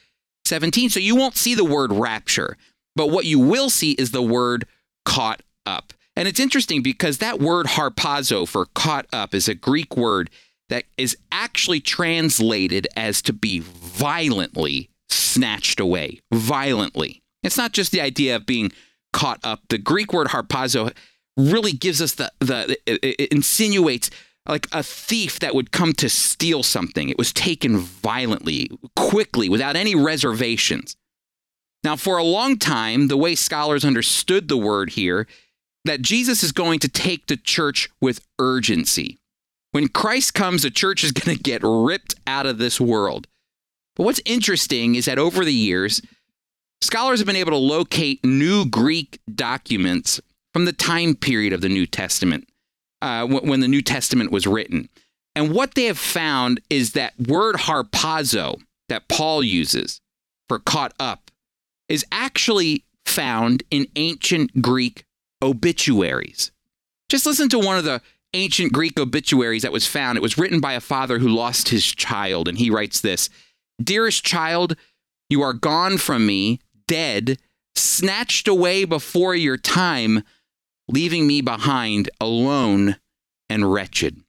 17. 0.44 0.90
So, 0.90 1.00
you 1.00 1.16
won't 1.16 1.36
see 1.36 1.54
the 1.54 1.64
word 1.64 1.92
rapture, 1.92 2.56
but 2.94 3.10
what 3.10 3.24
you 3.24 3.38
will 3.40 3.70
see 3.70 3.92
is 3.92 4.10
the 4.10 4.22
word 4.22 4.66
caught 5.04 5.42
up. 5.66 5.92
And 6.16 6.28
it's 6.28 6.40
interesting 6.40 6.82
because 6.82 7.18
that 7.18 7.40
word 7.40 7.66
harpazo 7.66 8.46
for 8.46 8.66
caught 8.66 9.06
up 9.12 9.34
is 9.34 9.48
a 9.48 9.54
Greek 9.54 9.96
word 9.96 10.30
that 10.68 10.84
is 10.96 11.16
actually 11.32 11.80
translated 11.80 12.86
as 12.96 13.20
to 13.22 13.32
be 13.32 13.60
violently 13.60 14.90
snatched 15.08 15.80
away. 15.80 16.20
Violently. 16.32 17.22
It's 17.42 17.58
not 17.58 17.72
just 17.72 17.92
the 17.92 18.00
idea 18.00 18.36
of 18.36 18.46
being 18.46 18.72
caught 19.12 19.40
up. 19.42 19.62
The 19.68 19.78
Greek 19.78 20.12
word 20.12 20.28
harpazo 20.28 20.94
really 21.36 21.72
gives 21.72 22.00
us 22.00 22.14
the 22.14 22.32
the 22.40 22.78
it, 22.86 23.20
it 23.20 23.32
insinuates 23.32 24.10
like 24.48 24.68
a 24.72 24.82
thief 24.82 25.38
that 25.40 25.54
would 25.54 25.72
come 25.72 25.92
to 25.94 26.08
steal 26.08 26.62
something. 26.62 27.08
It 27.08 27.18
was 27.18 27.32
taken 27.32 27.78
violently, 27.78 28.70
quickly, 28.94 29.48
without 29.48 29.76
any 29.76 29.94
reservations. 29.94 30.96
Now, 31.82 31.96
for 31.96 32.18
a 32.18 32.24
long 32.24 32.58
time, 32.58 33.08
the 33.08 33.16
way 33.16 33.34
scholars 33.34 33.84
understood 33.84 34.48
the 34.48 34.56
word 34.56 34.90
here 34.90 35.26
that 35.84 36.02
Jesus 36.02 36.42
is 36.42 36.52
going 36.52 36.78
to 36.80 36.88
take 36.88 37.26
the 37.26 37.36
church 37.36 37.90
with 38.00 38.26
urgency. 38.38 39.18
When 39.72 39.88
Christ 39.88 40.34
comes, 40.34 40.62
the 40.62 40.70
church 40.70 41.04
is 41.04 41.12
going 41.12 41.36
to 41.36 41.42
get 41.42 41.62
ripped 41.62 42.14
out 42.26 42.46
of 42.46 42.58
this 42.58 42.80
world. 42.80 43.26
But 43.96 44.04
what's 44.04 44.20
interesting 44.24 44.94
is 44.94 45.04
that 45.04 45.18
over 45.18 45.44
the 45.44 45.54
years, 45.54 46.02
scholars 46.80 47.20
have 47.20 47.26
been 47.26 47.36
able 47.36 47.52
to 47.52 47.56
locate 47.58 48.24
new 48.24 48.66
Greek 48.66 49.20
documents 49.32 50.20
from 50.54 50.64
the 50.64 50.72
time 50.72 51.14
period 51.14 51.52
of 51.52 51.60
the 51.60 51.68
New 51.68 51.84
Testament, 51.84 52.48
uh, 53.02 53.26
when 53.26 53.60
the 53.60 53.68
New 53.68 53.82
Testament 53.82 54.32
was 54.32 54.46
written. 54.46 54.88
And 55.34 55.52
what 55.52 55.74
they 55.74 55.84
have 55.84 55.98
found 55.98 56.60
is 56.70 56.92
that 56.92 57.12
word 57.18 57.56
harpazo 57.56 58.62
that 58.88 59.08
Paul 59.08 59.42
uses 59.42 60.00
for 60.48 60.58
caught 60.60 60.94
up 61.00 61.32
is 61.88 62.06
actually 62.12 62.84
found 63.04 63.64
in 63.70 63.86
ancient 63.96 64.62
Greek 64.62 65.04
obituaries. 65.42 66.52
Just 67.08 67.26
listen 67.26 67.48
to 67.50 67.58
one 67.58 67.76
of 67.76 67.84
the 67.84 68.00
ancient 68.32 68.72
Greek 68.72 68.98
obituaries 68.98 69.62
that 69.62 69.72
was 69.72 69.86
found. 69.86 70.16
It 70.16 70.22
was 70.22 70.38
written 70.38 70.60
by 70.60 70.74
a 70.74 70.80
father 70.80 71.18
who 71.18 71.28
lost 71.28 71.68
his 71.68 71.84
child, 71.84 72.48
and 72.48 72.58
he 72.58 72.70
writes 72.70 73.00
this 73.00 73.28
Dearest 73.82 74.24
child, 74.24 74.76
you 75.28 75.42
are 75.42 75.52
gone 75.52 75.98
from 75.98 76.26
me, 76.26 76.60
dead, 76.86 77.38
snatched 77.74 78.46
away 78.46 78.84
before 78.84 79.34
your 79.34 79.56
time, 79.56 80.22
leaving 80.88 81.26
me 81.26 81.40
behind 81.40 82.10
alone 82.20 82.96
and 83.48 83.72
wretched. 83.72 84.20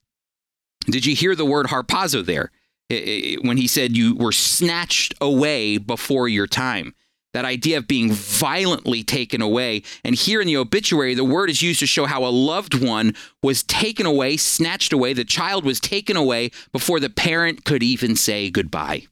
Did 0.86 1.04
you 1.04 1.14
hear 1.14 1.34
the 1.34 1.44
word 1.44 1.66
harpazo 1.66 2.24
there? 2.24 2.50
When 2.88 3.56
he 3.56 3.66
said 3.66 3.96
you 3.96 4.14
were 4.14 4.32
snatched 4.32 5.14
away 5.20 5.78
before 5.78 6.28
your 6.28 6.46
time 6.46 6.94
that 7.32 7.44
idea 7.44 7.76
of 7.76 7.86
being 7.86 8.12
violently 8.12 9.02
taken 9.04 9.42
away. 9.42 9.82
And 10.02 10.14
here 10.14 10.40
in 10.40 10.46
the 10.46 10.56
obituary, 10.56 11.14
the 11.14 11.22
word 11.22 11.50
is 11.50 11.60
used 11.60 11.80
to 11.80 11.86
show 11.86 12.06
how 12.06 12.24
a 12.24 12.32
loved 12.32 12.82
one 12.82 13.14
was 13.42 13.62
taken 13.62 14.06
away, 14.06 14.38
snatched 14.38 14.92
away. 14.94 15.12
The 15.12 15.24
child 15.24 15.62
was 15.62 15.78
taken 15.78 16.16
away 16.16 16.50
before 16.72 16.98
the 16.98 17.10
parent 17.10 17.66
could 17.66 17.82
even 17.82 18.16
say 18.16 18.48
goodbye. 18.48 19.08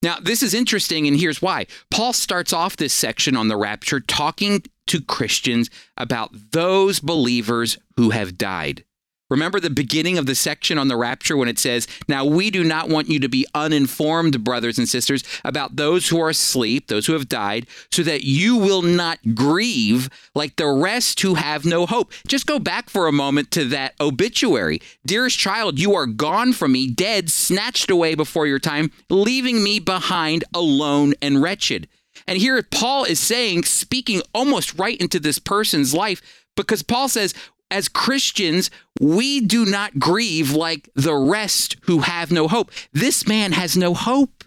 Now, 0.00 0.18
this 0.20 0.42
is 0.42 0.54
interesting, 0.54 1.08
and 1.08 1.18
here's 1.18 1.42
why. 1.42 1.66
Paul 1.90 2.12
starts 2.12 2.52
off 2.52 2.76
this 2.76 2.92
section 2.92 3.36
on 3.36 3.48
the 3.48 3.56
rapture 3.56 4.00
talking 4.00 4.62
to 4.86 5.00
Christians 5.00 5.70
about 5.96 6.30
those 6.52 7.00
believers 7.00 7.78
who 7.96 8.10
have 8.10 8.38
died. 8.38 8.84
Remember 9.30 9.60
the 9.60 9.70
beginning 9.70 10.16
of 10.16 10.26
the 10.26 10.34
section 10.34 10.78
on 10.78 10.88
the 10.88 10.96
rapture 10.96 11.36
when 11.36 11.48
it 11.48 11.58
says, 11.58 11.86
Now 12.08 12.24
we 12.24 12.50
do 12.50 12.64
not 12.64 12.88
want 12.88 13.08
you 13.08 13.20
to 13.20 13.28
be 13.28 13.46
uninformed, 13.54 14.42
brothers 14.42 14.78
and 14.78 14.88
sisters, 14.88 15.22
about 15.44 15.76
those 15.76 16.08
who 16.08 16.20
are 16.20 16.30
asleep, 16.30 16.86
those 16.88 17.06
who 17.06 17.12
have 17.12 17.28
died, 17.28 17.66
so 17.90 18.02
that 18.02 18.24
you 18.24 18.56
will 18.56 18.82
not 18.82 19.18
grieve 19.34 20.08
like 20.34 20.56
the 20.56 20.68
rest 20.68 21.20
who 21.20 21.34
have 21.34 21.66
no 21.66 21.84
hope. 21.84 22.12
Just 22.26 22.46
go 22.46 22.58
back 22.58 22.88
for 22.88 23.06
a 23.06 23.12
moment 23.12 23.50
to 23.52 23.64
that 23.66 23.94
obituary. 24.00 24.80
Dearest 25.04 25.38
child, 25.38 25.78
you 25.78 25.94
are 25.94 26.06
gone 26.06 26.54
from 26.54 26.72
me, 26.72 26.88
dead, 26.88 27.30
snatched 27.30 27.90
away 27.90 28.14
before 28.14 28.46
your 28.46 28.58
time, 28.58 28.90
leaving 29.10 29.62
me 29.62 29.78
behind 29.78 30.44
alone 30.54 31.12
and 31.20 31.42
wretched. 31.42 31.86
And 32.26 32.38
here 32.38 32.62
Paul 32.62 33.04
is 33.04 33.20
saying, 33.20 33.64
speaking 33.64 34.22
almost 34.34 34.78
right 34.78 35.00
into 35.00 35.20
this 35.20 35.38
person's 35.38 35.94
life, 35.94 36.22
because 36.56 36.82
Paul 36.82 37.08
says, 37.08 37.34
as 37.70 37.88
Christians, 37.88 38.70
we 39.00 39.40
do 39.40 39.64
not 39.64 39.98
grieve 39.98 40.52
like 40.52 40.88
the 40.94 41.14
rest 41.14 41.76
who 41.82 42.00
have 42.00 42.30
no 42.30 42.48
hope. 42.48 42.70
This 42.92 43.26
man 43.26 43.52
has 43.52 43.76
no 43.76 43.94
hope. 43.94 44.44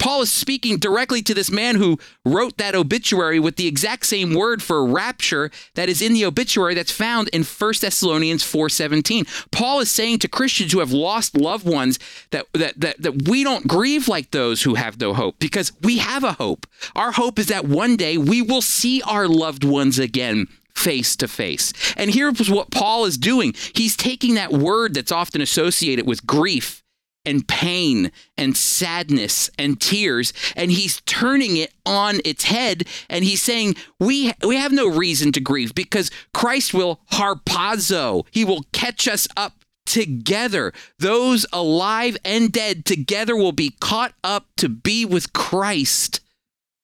Paul 0.00 0.22
is 0.22 0.32
speaking 0.32 0.78
directly 0.78 1.20
to 1.20 1.34
this 1.34 1.50
man 1.50 1.76
who 1.76 1.98
wrote 2.24 2.56
that 2.56 2.74
obituary 2.74 3.38
with 3.38 3.56
the 3.56 3.66
exact 3.66 4.06
same 4.06 4.32
word 4.32 4.62
for 4.62 4.86
rapture 4.86 5.50
that 5.74 5.90
is 5.90 6.00
in 6.00 6.14
the 6.14 6.24
obituary 6.24 6.74
that's 6.74 6.90
found 6.90 7.28
in 7.28 7.44
1 7.44 7.74
Thessalonians 7.82 8.42
4:17. 8.42 9.26
Paul 9.50 9.80
is 9.80 9.90
saying 9.90 10.20
to 10.20 10.28
Christians 10.28 10.72
who 10.72 10.78
have 10.78 10.90
lost 10.90 11.36
loved 11.36 11.66
ones 11.66 11.98
that, 12.30 12.46
that, 12.54 12.80
that, 12.80 13.02
that 13.02 13.28
we 13.28 13.44
don't 13.44 13.66
grieve 13.66 14.08
like 14.08 14.30
those 14.30 14.62
who 14.62 14.74
have 14.76 14.98
no 14.98 15.12
hope 15.12 15.38
because 15.38 15.72
we 15.82 15.98
have 15.98 16.24
a 16.24 16.32
hope. 16.32 16.66
Our 16.96 17.12
hope 17.12 17.38
is 17.38 17.48
that 17.48 17.66
one 17.66 17.96
day 17.96 18.16
we 18.16 18.40
will 18.40 18.62
see 18.62 19.02
our 19.02 19.28
loved 19.28 19.64
ones 19.64 19.98
again 19.98 20.46
face 20.80 21.14
to 21.16 21.28
face. 21.28 21.72
And 21.96 22.12
here's 22.12 22.50
what 22.50 22.70
Paul 22.70 23.04
is 23.04 23.18
doing. 23.18 23.54
He's 23.74 23.96
taking 23.96 24.34
that 24.34 24.52
word 24.52 24.94
that's 24.94 25.12
often 25.12 25.40
associated 25.40 26.06
with 26.06 26.26
grief 26.26 26.82
and 27.26 27.46
pain 27.46 28.10
and 28.38 28.56
sadness 28.56 29.50
and 29.58 29.78
tears 29.78 30.32
and 30.56 30.70
he's 30.70 31.02
turning 31.02 31.58
it 31.58 31.74
on 31.84 32.18
its 32.24 32.44
head 32.44 32.84
and 33.10 33.24
he's 33.24 33.42
saying 33.42 33.76
we 33.98 34.32
we 34.42 34.56
have 34.56 34.72
no 34.72 34.88
reason 34.88 35.30
to 35.32 35.40
grieve 35.40 35.74
because 35.74 36.10
Christ 36.32 36.72
will 36.72 37.02
harpazo. 37.12 38.24
He 38.30 38.44
will 38.44 38.64
catch 38.72 39.06
us 39.06 39.28
up 39.36 39.64
together. 39.84 40.72
Those 40.98 41.44
alive 41.52 42.16
and 42.24 42.50
dead 42.50 42.86
together 42.86 43.36
will 43.36 43.52
be 43.52 43.76
caught 43.80 44.14
up 44.24 44.46
to 44.56 44.70
be 44.70 45.04
with 45.04 45.32
Christ 45.34 46.20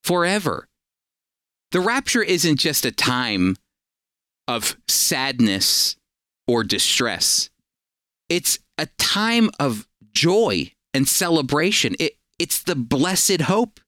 forever. 0.05 0.69
The 1.73 1.81
rapture 1.81 2.23
isn't 2.23 2.59
just 2.59 2.85
a 2.85 2.93
time 2.93 3.57
of 4.49 4.77
sadness 4.89 5.97
or 6.47 6.65
distress. 6.65 7.51
It's 8.29 8.59
a 8.79 8.87
time 8.99 9.51
of 9.59 9.87
joy 10.13 10.73
and 10.95 11.09
celebration. 11.09 11.95
It, 11.99 12.17
it's 12.39 12.63
the 12.63 12.77
blessed 12.77 13.43
hope. 13.43 13.81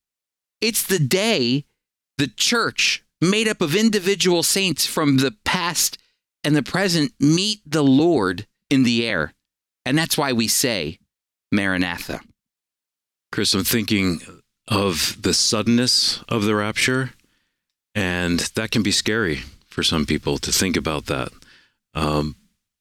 It's 0.61 0.83
the 0.83 0.99
day 0.99 1.65
the 2.17 2.29
church, 2.29 3.05
made 3.21 3.47
up 3.49 3.61
of 3.61 3.77
individual 3.77 4.43
saints 4.43 4.87
from 4.87 5.19
the 5.19 5.37
past 5.45 5.99
and 6.45 6.57
the 6.57 6.63
present, 6.63 7.13
meet 7.21 7.61
the 7.65 7.83
Lord 7.83 8.47
in 8.71 8.83
the 8.83 9.07
air. 9.07 9.35
And 9.85 9.97
that's 9.97 10.19
why 10.19 10.33
we 10.33 10.49
say, 10.49 10.99
Maranatha. 11.53 12.21
Chris, 13.31 13.55
I'm 13.55 13.65
thinking 13.65 14.21
of 14.67 15.17
the 15.21 15.35
suddenness 15.35 16.23
of 16.29 16.45
the 16.45 16.55
rapture, 16.55 17.11
and 17.95 18.41
that 18.55 18.71
can 18.71 18.83
be 18.83 18.91
scary 18.91 19.43
for 19.79 19.85
some 19.85 20.07
people 20.07 20.39
to 20.39 20.51
think 20.51 20.77
about 20.77 21.07
that. 21.07 21.29
Um, 21.95 22.35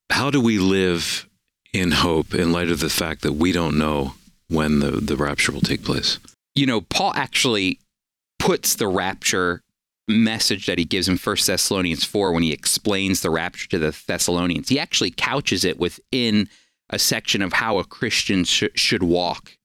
how 0.09 0.31
do 0.31 0.41
we 0.41 0.57
live 0.57 1.29
in 1.71 1.91
hope 1.91 2.33
in 2.33 2.51
light 2.51 2.71
of 2.71 2.79
the 2.79 2.89
fact 2.89 3.21
that 3.21 3.33
we 3.33 3.51
don't 3.51 3.77
know 3.77 4.15
when 4.47 4.79
the, 4.79 4.89
the 4.89 5.15
rapture 5.15 5.51
will 5.51 5.61
take 5.61 5.83
place? 5.83 6.17
You 6.55 6.65
know, 6.65 6.81
Paul 6.81 7.11
actually 7.13 7.79
puts 8.39 8.73
the 8.73 8.87
rapture 8.87 9.61
message 10.07 10.65
that 10.65 10.79
he 10.79 10.85
gives 10.85 11.07
in 11.07 11.17
1 11.17 11.35
Thessalonians 11.45 12.03
4 12.03 12.31
when 12.31 12.41
he 12.41 12.51
explains 12.51 13.21
the 13.21 13.29
rapture 13.29 13.69
to 13.69 13.77
the 13.77 14.03
Thessalonians. 14.07 14.69
He 14.69 14.79
actually 14.79 15.11
couches 15.11 15.63
it 15.63 15.77
within 15.77 16.49
a 16.89 16.97
section 16.97 17.43
of 17.43 17.53
how 17.53 17.77
a 17.77 17.83
Christian 17.83 18.43
sh- 18.43 18.73
should 18.73 19.03
walk 19.03 19.55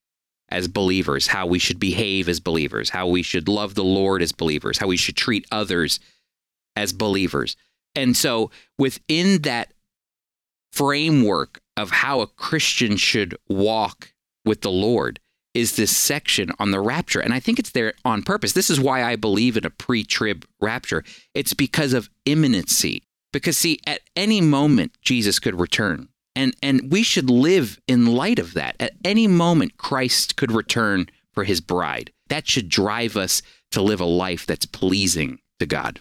as 0.50 0.68
believers, 0.68 1.28
how 1.28 1.46
we 1.46 1.58
should 1.58 1.80
behave 1.80 2.28
as 2.28 2.40
believers, 2.40 2.90
how 2.90 3.06
we 3.06 3.22
should 3.22 3.48
love 3.48 3.74
the 3.74 3.84
Lord 3.84 4.20
as 4.20 4.32
believers, 4.32 4.76
how 4.76 4.88
we 4.88 4.98
should 4.98 5.16
treat 5.16 5.46
others 5.50 5.98
as 6.76 6.92
believers. 6.92 7.56
And 7.94 8.16
so 8.16 8.50
within 8.78 9.42
that 9.42 9.72
framework 10.72 11.60
of 11.76 11.90
how 11.90 12.20
a 12.20 12.26
Christian 12.26 12.96
should 12.96 13.36
walk 13.48 14.12
with 14.44 14.62
the 14.62 14.70
Lord 14.70 15.20
is 15.54 15.76
this 15.76 15.94
section 15.94 16.50
on 16.58 16.70
the 16.70 16.80
rapture. 16.80 17.20
And 17.20 17.34
I 17.34 17.40
think 17.40 17.58
it's 17.58 17.72
there 17.72 17.92
on 18.04 18.22
purpose. 18.22 18.52
This 18.52 18.70
is 18.70 18.80
why 18.80 19.04
I 19.04 19.16
believe 19.16 19.56
in 19.56 19.66
a 19.66 19.70
pre 19.70 20.04
trib 20.04 20.46
rapture. 20.60 21.04
It's 21.34 21.54
because 21.54 21.92
of 21.92 22.08
imminency. 22.24 23.02
Because, 23.32 23.56
see, 23.56 23.78
at 23.86 24.00
any 24.14 24.40
moment, 24.40 24.92
Jesus 25.02 25.38
could 25.38 25.58
return. 25.58 26.08
And, 26.34 26.54
and 26.62 26.90
we 26.90 27.02
should 27.02 27.30
live 27.30 27.78
in 27.86 28.14
light 28.14 28.38
of 28.38 28.54
that. 28.54 28.76
At 28.80 28.92
any 29.04 29.26
moment, 29.26 29.76
Christ 29.76 30.36
could 30.36 30.52
return 30.52 31.08
for 31.32 31.44
his 31.44 31.60
bride. 31.60 32.12
That 32.28 32.46
should 32.46 32.68
drive 32.68 33.16
us 33.16 33.42
to 33.72 33.82
live 33.82 34.00
a 34.00 34.06
life 34.06 34.46
that's 34.46 34.66
pleasing 34.66 35.38
to 35.58 35.66
God. 35.66 36.00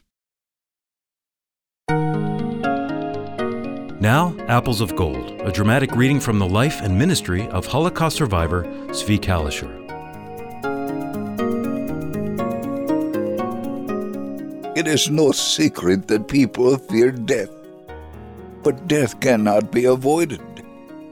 Now, 4.01 4.35
Apples 4.47 4.81
of 4.81 4.95
Gold, 4.95 5.39
a 5.41 5.51
dramatic 5.51 5.95
reading 5.95 6.19
from 6.19 6.39
the 6.39 6.47
life 6.47 6.81
and 6.81 6.97
ministry 6.97 7.47
of 7.49 7.67
Holocaust 7.67 8.17
survivor 8.17 8.63
Zvi 8.87 9.19
Kalisher. 9.19 9.69
It 14.75 14.87
is 14.87 15.11
no 15.11 15.31
secret 15.31 16.07
that 16.07 16.27
people 16.27 16.79
fear 16.79 17.11
death, 17.11 17.51
but 18.63 18.87
death 18.87 19.19
cannot 19.19 19.71
be 19.71 19.85
avoided. 19.85 20.41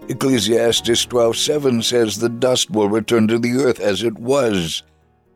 Ecclesiastes 0.07 1.05
12:7 1.05 1.83
says 1.83 2.17
the 2.17 2.27
dust 2.27 2.71
will 2.71 2.89
return 2.89 3.27
to 3.27 3.37
the 3.37 3.53
earth 3.57 3.79
as 3.79 4.01
it 4.01 4.17
was, 4.17 4.81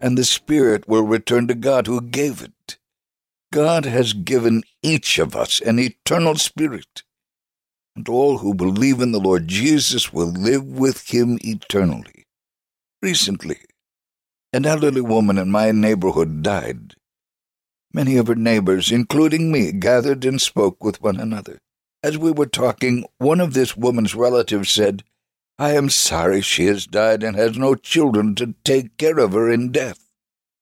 and 0.02 0.18
the 0.18 0.26
spirit 0.26 0.88
will 0.88 1.04
return 1.04 1.48
to 1.50 1.54
God 1.54 1.86
who 1.86 2.02
gave 2.02 2.42
it. 2.42 2.80
God 3.52 3.86
has 3.86 4.14
given 4.14 4.64
each 4.82 5.20
of 5.20 5.36
us 5.36 5.62
an 5.62 5.78
eternal 5.78 6.34
spirit 6.34 7.03
and 7.96 8.10
all 8.10 8.40
who 8.40 8.54
believe 8.54 9.02
in 9.02 9.12
the 9.12 9.20
Lord 9.20 9.48
Jesus 9.48 10.12
will 10.12 10.32
live 10.32 10.66
with 10.66 11.14
him 11.14 11.38
eternally. 11.44 12.26
Recently, 13.02 13.60
an 14.52 14.66
elderly 14.66 15.02
woman 15.02 15.38
in 15.38 15.52
my 15.52 15.72
neighborhood 15.72 16.42
died. 16.42 16.96
Many 17.94 18.18
of 18.18 18.28
her 18.28 18.36
neighbors, 18.36 18.92
including 18.92 19.52
me, 19.52 19.72
gathered 19.72 20.26
and 20.26 20.42
spoke 20.42 20.84
with 20.84 21.02
one 21.02 21.20
another. 21.20 21.60
As 22.02 22.18
we 22.18 22.32
were 22.32 22.48
talking, 22.48 23.06
one 23.18 23.40
of 23.40 23.54
this 23.54 23.78
woman's 23.78 24.16
relatives 24.16 24.70
said, 24.72 25.04
I 25.60 25.74
am 25.74 25.90
sorry 25.90 26.42
she 26.42 26.66
has 26.66 26.88
died 26.88 27.22
and 27.22 27.36
has 27.36 27.58
no 27.58 27.76
children 27.76 28.34
to 28.36 28.56
take 28.64 28.98
care 28.98 29.20
of 29.20 29.34
her 29.34 29.52
in 29.52 29.72
death. 29.72 30.10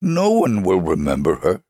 No 0.01 0.31
one 0.31 0.63
will 0.63 0.81
remember 0.81 1.37
her. 1.37 1.63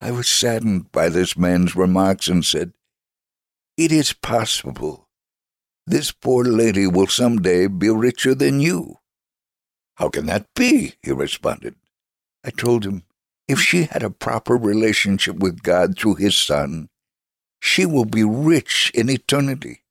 I 0.00 0.10
was 0.10 0.28
saddened 0.28 0.90
by 0.90 1.10
this 1.10 1.36
man's 1.36 1.76
remarks 1.76 2.28
and 2.28 2.44
said, 2.44 2.72
It 3.82 3.90
is 3.90 4.12
possible. 4.12 5.08
This 5.88 6.12
poor 6.12 6.44
lady 6.44 6.86
will 6.86 7.08
some 7.08 7.42
day 7.42 7.66
be 7.66 7.90
richer 7.90 8.32
than 8.32 8.60
you. 8.60 8.98
How 9.96 10.08
can 10.08 10.26
that 10.26 10.46
be? 10.54 10.94
he 11.02 11.10
responded. 11.10 11.74
I 12.44 12.50
told 12.50 12.86
him, 12.86 13.02
if 13.48 13.58
she 13.58 13.82
had 13.82 14.04
a 14.04 14.08
proper 14.08 14.56
relationship 14.56 15.34
with 15.40 15.64
God 15.64 15.98
through 15.98 16.14
his 16.14 16.36
Son, 16.36 16.90
she 17.60 17.84
will 17.84 18.04
be 18.04 18.22
rich 18.22 18.92
in 18.94 19.10
eternity. 19.10 19.82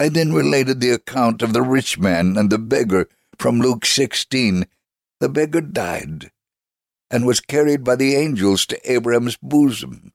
I 0.00 0.08
then 0.08 0.32
related 0.32 0.80
the 0.80 0.90
account 0.90 1.42
of 1.42 1.52
the 1.52 1.62
rich 1.62 1.96
man 1.96 2.36
and 2.36 2.50
the 2.50 2.58
beggar 2.58 3.08
from 3.38 3.60
Luke 3.60 3.86
16. 3.86 4.66
The 5.20 5.28
beggar 5.28 5.60
died 5.60 6.32
and 7.08 7.24
was 7.24 7.38
carried 7.38 7.84
by 7.84 7.94
the 7.94 8.16
angels 8.16 8.66
to 8.66 8.92
Abraham's 8.92 9.36
bosom. 9.36 10.12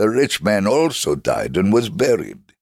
The 0.00 0.08
rich 0.08 0.42
man 0.42 0.66
also 0.66 1.14
died 1.14 1.58
and 1.58 1.74
was 1.74 1.90
buried. 1.90 2.54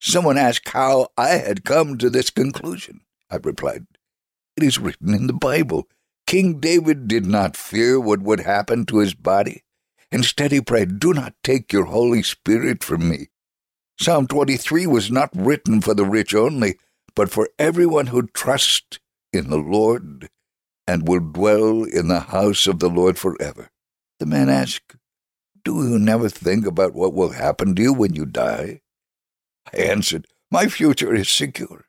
Someone 0.00 0.38
asked 0.38 0.68
how 0.68 1.08
I 1.16 1.30
had 1.30 1.64
come 1.64 1.98
to 1.98 2.08
this 2.08 2.30
conclusion. 2.30 3.00
I 3.28 3.38
replied, 3.42 3.86
It 4.56 4.62
is 4.62 4.78
written 4.78 5.14
in 5.14 5.26
the 5.26 5.32
Bible 5.32 5.88
King 6.28 6.60
David 6.60 7.08
did 7.08 7.26
not 7.26 7.56
fear 7.56 7.98
what 7.98 8.22
would 8.22 8.38
happen 8.38 8.86
to 8.86 8.98
his 8.98 9.14
body. 9.14 9.64
Instead, 10.12 10.52
he 10.52 10.60
prayed, 10.60 11.00
Do 11.00 11.12
not 11.12 11.34
take 11.42 11.72
your 11.72 11.86
Holy 11.86 12.22
Spirit 12.22 12.84
from 12.84 13.08
me. 13.08 13.30
Psalm 13.98 14.28
23 14.28 14.86
was 14.86 15.10
not 15.10 15.30
written 15.34 15.80
for 15.80 15.94
the 15.94 16.06
rich 16.06 16.36
only, 16.36 16.78
but 17.16 17.32
for 17.32 17.48
everyone 17.58 18.06
who 18.06 18.28
trusts 18.28 19.00
in 19.32 19.50
the 19.50 19.58
Lord 19.58 20.28
and 20.86 21.08
will 21.08 21.18
dwell 21.18 21.82
in 21.82 22.06
the 22.06 22.20
house 22.20 22.68
of 22.68 22.78
the 22.78 22.88
Lord 22.88 23.18
forever. 23.18 23.70
The 24.20 24.26
man 24.26 24.48
asked, 24.48 24.94
Do 25.64 25.88
you 25.88 25.98
never 25.98 26.28
think 26.28 26.66
about 26.66 26.94
what 26.94 27.14
will 27.14 27.30
happen 27.30 27.74
to 27.74 27.82
you 27.82 27.92
when 27.92 28.14
you 28.14 28.26
die? 28.26 28.82
I 29.72 29.78
answered, 29.78 30.26
My 30.50 30.68
future 30.68 31.14
is 31.14 31.28
secure, 31.28 31.86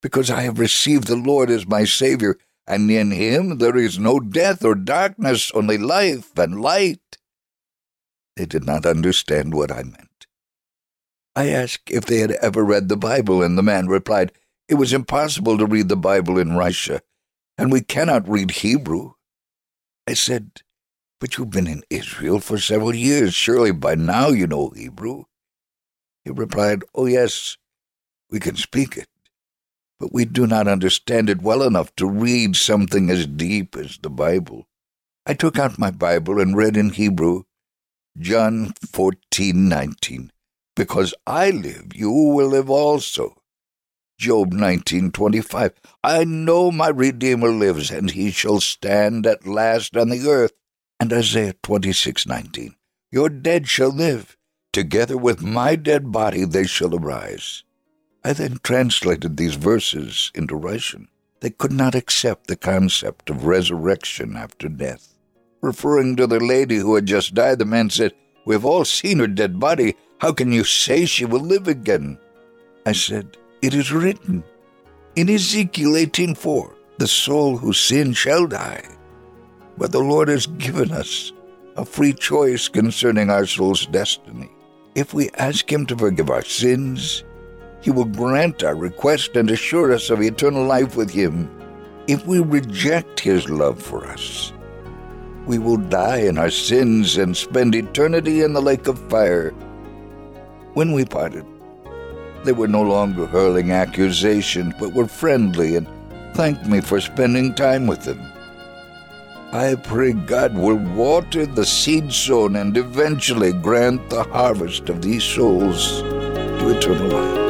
because 0.00 0.30
I 0.30 0.42
have 0.42 0.58
received 0.58 1.06
the 1.06 1.16
Lord 1.16 1.50
as 1.50 1.66
my 1.66 1.84
Savior 1.84 2.38
and 2.66 2.90
in 2.90 3.10
him 3.10 3.58
there 3.58 3.76
is 3.76 3.98
no 3.98 4.20
death 4.20 4.64
or 4.64 4.74
darkness, 4.74 5.50
only 5.52 5.78
life 5.78 6.36
and 6.38 6.60
light. 6.60 7.18
They 8.36 8.46
did 8.46 8.64
not 8.64 8.86
understand 8.86 9.54
what 9.54 9.72
I 9.72 9.82
meant. 9.82 10.26
I 11.34 11.48
asked 11.48 11.90
if 11.90 12.04
they 12.04 12.18
had 12.18 12.32
ever 12.32 12.64
read 12.64 12.88
the 12.88 12.96
Bible, 12.96 13.42
and 13.42 13.56
the 13.56 13.62
man 13.62 13.88
replied, 13.88 14.32
It 14.68 14.74
was 14.74 14.92
impossible 14.92 15.58
to 15.58 15.66
read 15.66 15.88
the 15.88 15.96
Bible 15.96 16.38
in 16.38 16.56
Russia, 16.56 17.00
and 17.58 17.72
we 17.72 17.80
cannot 17.80 18.28
read 18.28 18.50
Hebrew. 18.50 19.12
I 20.06 20.14
said, 20.14 20.62
But 21.22 21.38
you've 21.38 21.50
been 21.50 21.68
in 21.68 21.84
Israel 21.88 22.40
for 22.40 22.58
several 22.58 22.94
years. 22.94 23.32
Surely 23.32 23.70
by 23.70 23.94
now 23.94 24.28
you 24.28 24.46
know 24.46 24.74
Hebrew. 24.76 25.24
He 26.22 26.30
replied, 26.30 26.82
Oh, 26.94 27.06
yes, 27.06 27.56
we 28.28 28.40
can 28.40 28.56
speak 28.56 28.98
it 28.98 29.08
but 30.02 30.12
we 30.12 30.24
do 30.24 30.48
not 30.48 30.66
understand 30.66 31.30
it 31.30 31.42
well 31.42 31.62
enough 31.62 31.94
to 31.94 32.10
read 32.10 32.56
something 32.56 33.08
as 33.08 33.24
deep 33.24 33.76
as 33.76 33.98
the 33.98 34.10
Bible. 34.10 34.66
I 35.24 35.32
took 35.32 35.60
out 35.60 35.78
my 35.78 35.92
Bible 35.92 36.40
and 36.40 36.56
read 36.56 36.76
in 36.76 36.90
Hebrew 36.90 37.44
John 38.18 38.74
fourteen 38.90 39.68
nineteen. 39.68 40.32
Because 40.74 41.14
I 41.24 41.50
live, 41.50 41.94
you 41.94 42.10
will 42.10 42.48
live 42.48 42.68
also. 42.68 43.36
Job 44.18 44.52
nineteen 44.52 45.12
twenty 45.12 45.40
five. 45.40 45.72
I 46.02 46.24
know 46.24 46.72
my 46.72 46.88
Redeemer 46.88 47.50
lives, 47.50 47.92
and 47.92 48.10
he 48.10 48.32
shall 48.32 48.58
stand 48.58 49.24
at 49.24 49.46
last 49.46 49.96
on 49.96 50.08
the 50.08 50.28
earth. 50.28 50.54
And 51.02 51.12
Isaiah 51.12 51.54
twenty 51.64 51.92
six 51.92 52.28
nineteen. 52.28 52.76
Your 53.10 53.28
dead 53.28 53.66
shall 53.66 53.88
live. 53.88 54.36
Together 54.72 55.18
with 55.18 55.42
my 55.42 55.74
dead 55.74 56.12
body 56.12 56.44
they 56.44 56.62
shall 56.62 56.94
arise. 56.94 57.64
I 58.22 58.34
then 58.34 58.60
translated 58.62 59.36
these 59.36 59.56
verses 59.56 60.30
into 60.32 60.54
Russian. 60.54 61.08
They 61.40 61.50
could 61.50 61.72
not 61.72 61.96
accept 61.96 62.46
the 62.46 62.54
concept 62.54 63.30
of 63.30 63.46
resurrection 63.46 64.36
after 64.36 64.68
death. 64.68 65.16
Referring 65.60 66.14
to 66.18 66.28
the 66.28 66.38
lady 66.38 66.76
who 66.76 66.94
had 66.94 67.06
just 67.06 67.34
died, 67.34 67.58
the 67.58 67.64
man 67.64 67.90
said, 67.90 68.12
We've 68.46 68.64
all 68.64 68.84
seen 68.84 69.18
her 69.18 69.26
dead 69.26 69.58
body. 69.58 69.96
How 70.18 70.32
can 70.32 70.52
you 70.52 70.62
say 70.62 71.04
she 71.06 71.24
will 71.24 71.40
live 71.40 71.66
again? 71.66 72.16
I 72.86 72.92
said, 72.92 73.36
It 73.60 73.74
is 73.74 73.90
written 73.90 74.44
in 75.16 75.28
Ezekiel 75.28 75.94
18:4, 75.94 76.74
The 76.98 77.08
soul 77.08 77.56
who 77.56 77.72
sins 77.72 78.18
shall 78.18 78.46
die. 78.46 78.84
But 79.78 79.92
the 79.92 80.00
Lord 80.00 80.28
has 80.28 80.46
given 80.46 80.92
us 80.92 81.32
a 81.76 81.84
free 81.84 82.12
choice 82.12 82.68
concerning 82.68 83.30
our 83.30 83.46
soul's 83.46 83.86
destiny. 83.86 84.50
If 84.94 85.14
we 85.14 85.30
ask 85.38 85.70
Him 85.70 85.86
to 85.86 85.96
forgive 85.96 86.28
our 86.28 86.44
sins, 86.44 87.24
he 87.82 87.90
will 87.90 88.04
grant 88.04 88.62
our 88.62 88.76
request 88.76 89.34
and 89.34 89.50
assure 89.50 89.92
us 89.92 90.08
of 90.08 90.22
eternal 90.22 90.64
life 90.64 90.94
with 90.96 91.10
Him. 91.10 91.50
If 92.06 92.24
we 92.26 92.38
reject 92.38 93.18
His 93.18 93.48
love 93.48 93.82
for 93.82 94.06
us, 94.06 94.52
we 95.46 95.58
will 95.58 95.76
die 95.76 96.20
in 96.20 96.38
our 96.38 96.50
sins 96.50 97.16
and 97.16 97.36
spend 97.36 97.74
eternity 97.74 98.42
in 98.42 98.52
the 98.52 98.62
lake 98.62 98.86
of 98.86 99.10
fire. 99.10 99.50
When 100.74 100.92
we 100.92 101.04
parted, 101.04 101.44
they 102.44 102.52
were 102.52 102.68
no 102.68 102.82
longer 102.82 103.26
hurling 103.26 103.72
accusations, 103.72 104.74
but 104.78 104.94
were 104.94 105.08
friendly 105.08 105.74
and 105.74 105.88
thanked 106.34 106.66
me 106.66 106.80
for 106.80 107.00
spending 107.00 107.52
time 107.54 107.88
with 107.88 108.04
them. 108.04 108.31
I 109.54 109.74
pray 109.74 110.14
God 110.14 110.54
will 110.54 110.78
water 110.78 111.44
the 111.44 111.66
seed 111.66 112.10
sown 112.10 112.56
and 112.56 112.74
eventually 112.74 113.52
grant 113.52 114.08
the 114.08 114.22
harvest 114.24 114.88
of 114.88 115.02
these 115.02 115.22
souls 115.22 116.00
to 116.00 116.74
eternal 116.74 117.08
life. 117.08 117.42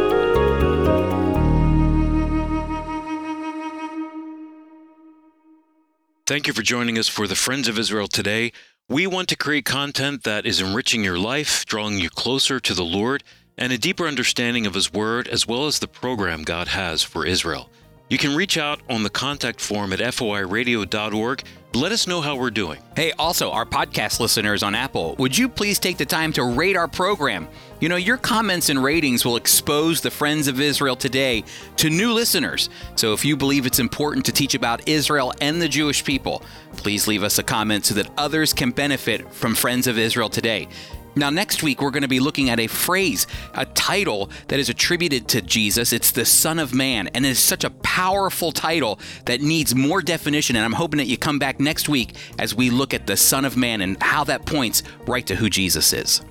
Thank 6.26 6.48
you 6.48 6.52
for 6.52 6.62
joining 6.62 6.98
us 6.98 7.06
for 7.06 7.28
the 7.28 7.36
Friends 7.36 7.68
of 7.68 7.78
Israel 7.78 8.08
today. 8.08 8.50
We 8.88 9.06
want 9.06 9.28
to 9.28 9.36
create 9.36 9.64
content 9.64 10.24
that 10.24 10.44
is 10.44 10.60
enriching 10.60 11.04
your 11.04 11.20
life, 11.20 11.64
drawing 11.66 11.98
you 11.98 12.10
closer 12.10 12.58
to 12.58 12.74
the 12.74 12.84
Lord, 12.84 13.22
and 13.56 13.72
a 13.72 13.78
deeper 13.78 14.08
understanding 14.08 14.66
of 14.66 14.74
His 14.74 14.92
Word, 14.92 15.28
as 15.28 15.46
well 15.46 15.68
as 15.68 15.78
the 15.78 15.86
program 15.86 16.42
God 16.42 16.66
has 16.66 17.04
for 17.04 17.24
Israel. 17.24 17.70
You 18.12 18.18
can 18.18 18.36
reach 18.36 18.58
out 18.58 18.78
on 18.90 19.04
the 19.04 19.08
contact 19.08 19.58
form 19.58 19.90
at 19.94 20.00
foiradio.org. 20.00 21.42
Let 21.72 21.92
us 21.92 22.06
know 22.06 22.20
how 22.20 22.36
we're 22.36 22.50
doing. 22.50 22.78
Hey, 22.94 23.12
also, 23.12 23.50
our 23.50 23.64
podcast 23.64 24.20
listeners 24.20 24.62
on 24.62 24.74
Apple, 24.74 25.16
would 25.18 25.38
you 25.38 25.48
please 25.48 25.78
take 25.78 25.96
the 25.96 26.04
time 26.04 26.30
to 26.34 26.44
rate 26.44 26.76
our 26.76 26.88
program? 26.88 27.48
You 27.80 27.88
know, 27.88 27.96
your 27.96 28.18
comments 28.18 28.68
and 28.68 28.84
ratings 28.84 29.24
will 29.24 29.36
expose 29.36 30.02
the 30.02 30.10
Friends 30.10 30.46
of 30.46 30.60
Israel 30.60 30.94
today 30.94 31.42
to 31.76 31.88
new 31.88 32.12
listeners. 32.12 32.68
So 32.96 33.14
if 33.14 33.24
you 33.24 33.34
believe 33.34 33.64
it's 33.64 33.78
important 33.78 34.26
to 34.26 34.32
teach 34.32 34.54
about 34.54 34.86
Israel 34.86 35.32
and 35.40 35.62
the 35.62 35.68
Jewish 35.68 36.04
people, 36.04 36.42
please 36.76 37.08
leave 37.08 37.22
us 37.22 37.38
a 37.38 37.42
comment 37.42 37.86
so 37.86 37.94
that 37.94 38.10
others 38.18 38.52
can 38.52 38.72
benefit 38.72 39.32
from 39.32 39.54
Friends 39.54 39.86
of 39.86 39.96
Israel 39.96 40.28
today. 40.28 40.68
Now, 41.14 41.28
next 41.28 41.62
week, 41.62 41.82
we're 41.82 41.90
going 41.90 42.02
to 42.02 42.08
be 42.08 42.20
looking 42.20 42.48
at 42.48 42.58
a 42.58 42.66
phrase, 42.66 43.26
a 43.54 43.66
title 43.66 44.30
that 44.48 44.58
is 44.58 44.70
attributed 44.70 45.28
to 45.28 45.42
Jesus. 45.42 45.92
It's 45.92 46.10
the 46.10 46.24
Son 46.24 46.58
of 46.58 46.74
Man, 46.74 47.08
and 47.08 47.26
it's 47.26 47.38
such 47.38 47.64
a 47.64 47.70
powerful 47.70 48.50
title 48.50 48.98
that 49.26 49.42
needs 49.42 49.74
more 49.74 50.00
definition. 50.00 50.56
And 50.56 50.64
I'm 50.64 50.72
hoping 50.72 50.98
that 50.98 51.06
you 51.06 51.18
come 51.18 51.38
back 51.38 51.60
next 51.60 51.88
week 51.88 52.14
as 52.38 52.54
we 52.54 52.70
look 52.70 52.94
at 52.94 53.06
the 53.06 53.16
Son 53.16 53.44
of 53.44 53.56
Man 53.56 53.82
and 53.82 54.02
how 54.02 54.24
that 54.24 54.46
points 54.46 54.82
right 55.06 55.26
to 55.26 55.36
who 55.36 55.50
Jesus 55.50 55.92
is. 55.92 56.22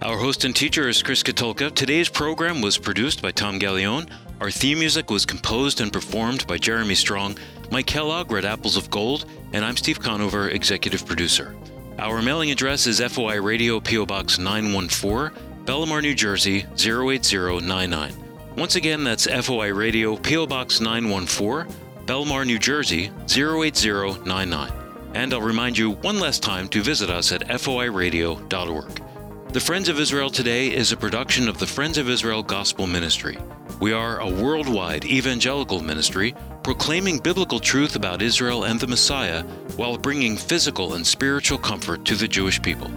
Our 0.00 0.16
host 0.16 0.44
and 0.44 0.54
teacher 0.54 0.88
is 0.88 1.02
Chris 1.02 1.22
Katulka. 1.22 1.74
Today's 1.74 2.08
program 2.08 2.62
was 2.62 2.78
produced 2.78 3.20
by 3.20 3.32
Tom 3.32 3.58
Gallione. 3.58 4.08
Our 4.40 4.50
theme 4.50 4.78
music 4.78 5.10
was 5.10 5.26
composed 5.26 5.80
and 5.80 5.92
performed 5.92 6.46
by 6.46 6.56
Jeremy 6.56 6.94
Strong. 6.94 7.36
Mike 7.72 7.86
Kellogg 7.86 8.30
read 8.30 8.44
Apples 8.44 8.76
of 8.76 8.88
Gold, 8.90 9.26
and 9.52 9.64
I'm 9.64 9.76
Steve 9.76 9.98
Conover, 9.98 10.48
executive 10.48 11.04
producer. 11.04 11.54
Our 11.98 12.22
mailing 12.22 12.52
address 12.52 12.86
is 12.86 13.00
FOI 13.00 13.40
Radio 13.40 13.80
PO 13.80 14.06
Box 14.06 14.38
914, 14.38 15.36
Bellmawr, 15.64 16.00
New 16.00 16.14
Jersey 16.14 16.64
08099. 16.76 18.14
Once 18.56 18.76
again, 18.76 19.02
that's 19.02 19.26
FOI 19.26 19.72
Radio 19.72 20.16
PO 20.16 20.46
Box 20.46 20.80
914, 20.80 21.74
Bellmawr, 22.06 22.46
New 22.46 22.60
Jersey 22.60 23.10
08099. 23.28 24.72
And 25.14 25.34
I'll 25.34 25.40
remind 25.40 25.76
you 25.76 25.90
one 25.90 26.20
last 26.20 26.40
time 26.40 26.68
to 26.68 26.82
visit 26.82 27.10
us 27.10 27.32
at 27.32 27.42
foiradio.org. 27.48 29.02
The 29.52 29.60
Friends 29.60 29.88
of 29.88 29.98
Israel 29.98 30.30
Today 30.30 30.72
is 30.72 30.92
a 30.92 30.96
production 30.96 31.48
of 31.48 31.58
the 31.58 31.66
Friends 31.66 31.98
of 31.98 32.08
Israel 32.08 32.44
Gospel 32.44 32.86
Ministry. 32.86 33.38
We 33.80 33.92
are 33.92 34.20
a 34.20 34.30
worldwide 34.30 35.04
evangelical 35.04 35.80
ministry 35.80 36.36
proclaiming 36.68 37.16
biblical 37.16 37.58
truth 37.58 37.96
about 37.96 38.20
Israel 38.20 38.64
and 38.64 38.78
the 38.78 38.86
Messiah 38.86 39.42
while 39.76 39.96
bringing 39.96 40.36
physical 40.36 40.92
and 40.92 41.06
spiritual 41.06 41.56
comfort 41.56 42.04
to 42.04 42.14
the 42.14 42.28
Jewish 42.28 42.60
people. 42.60 42.90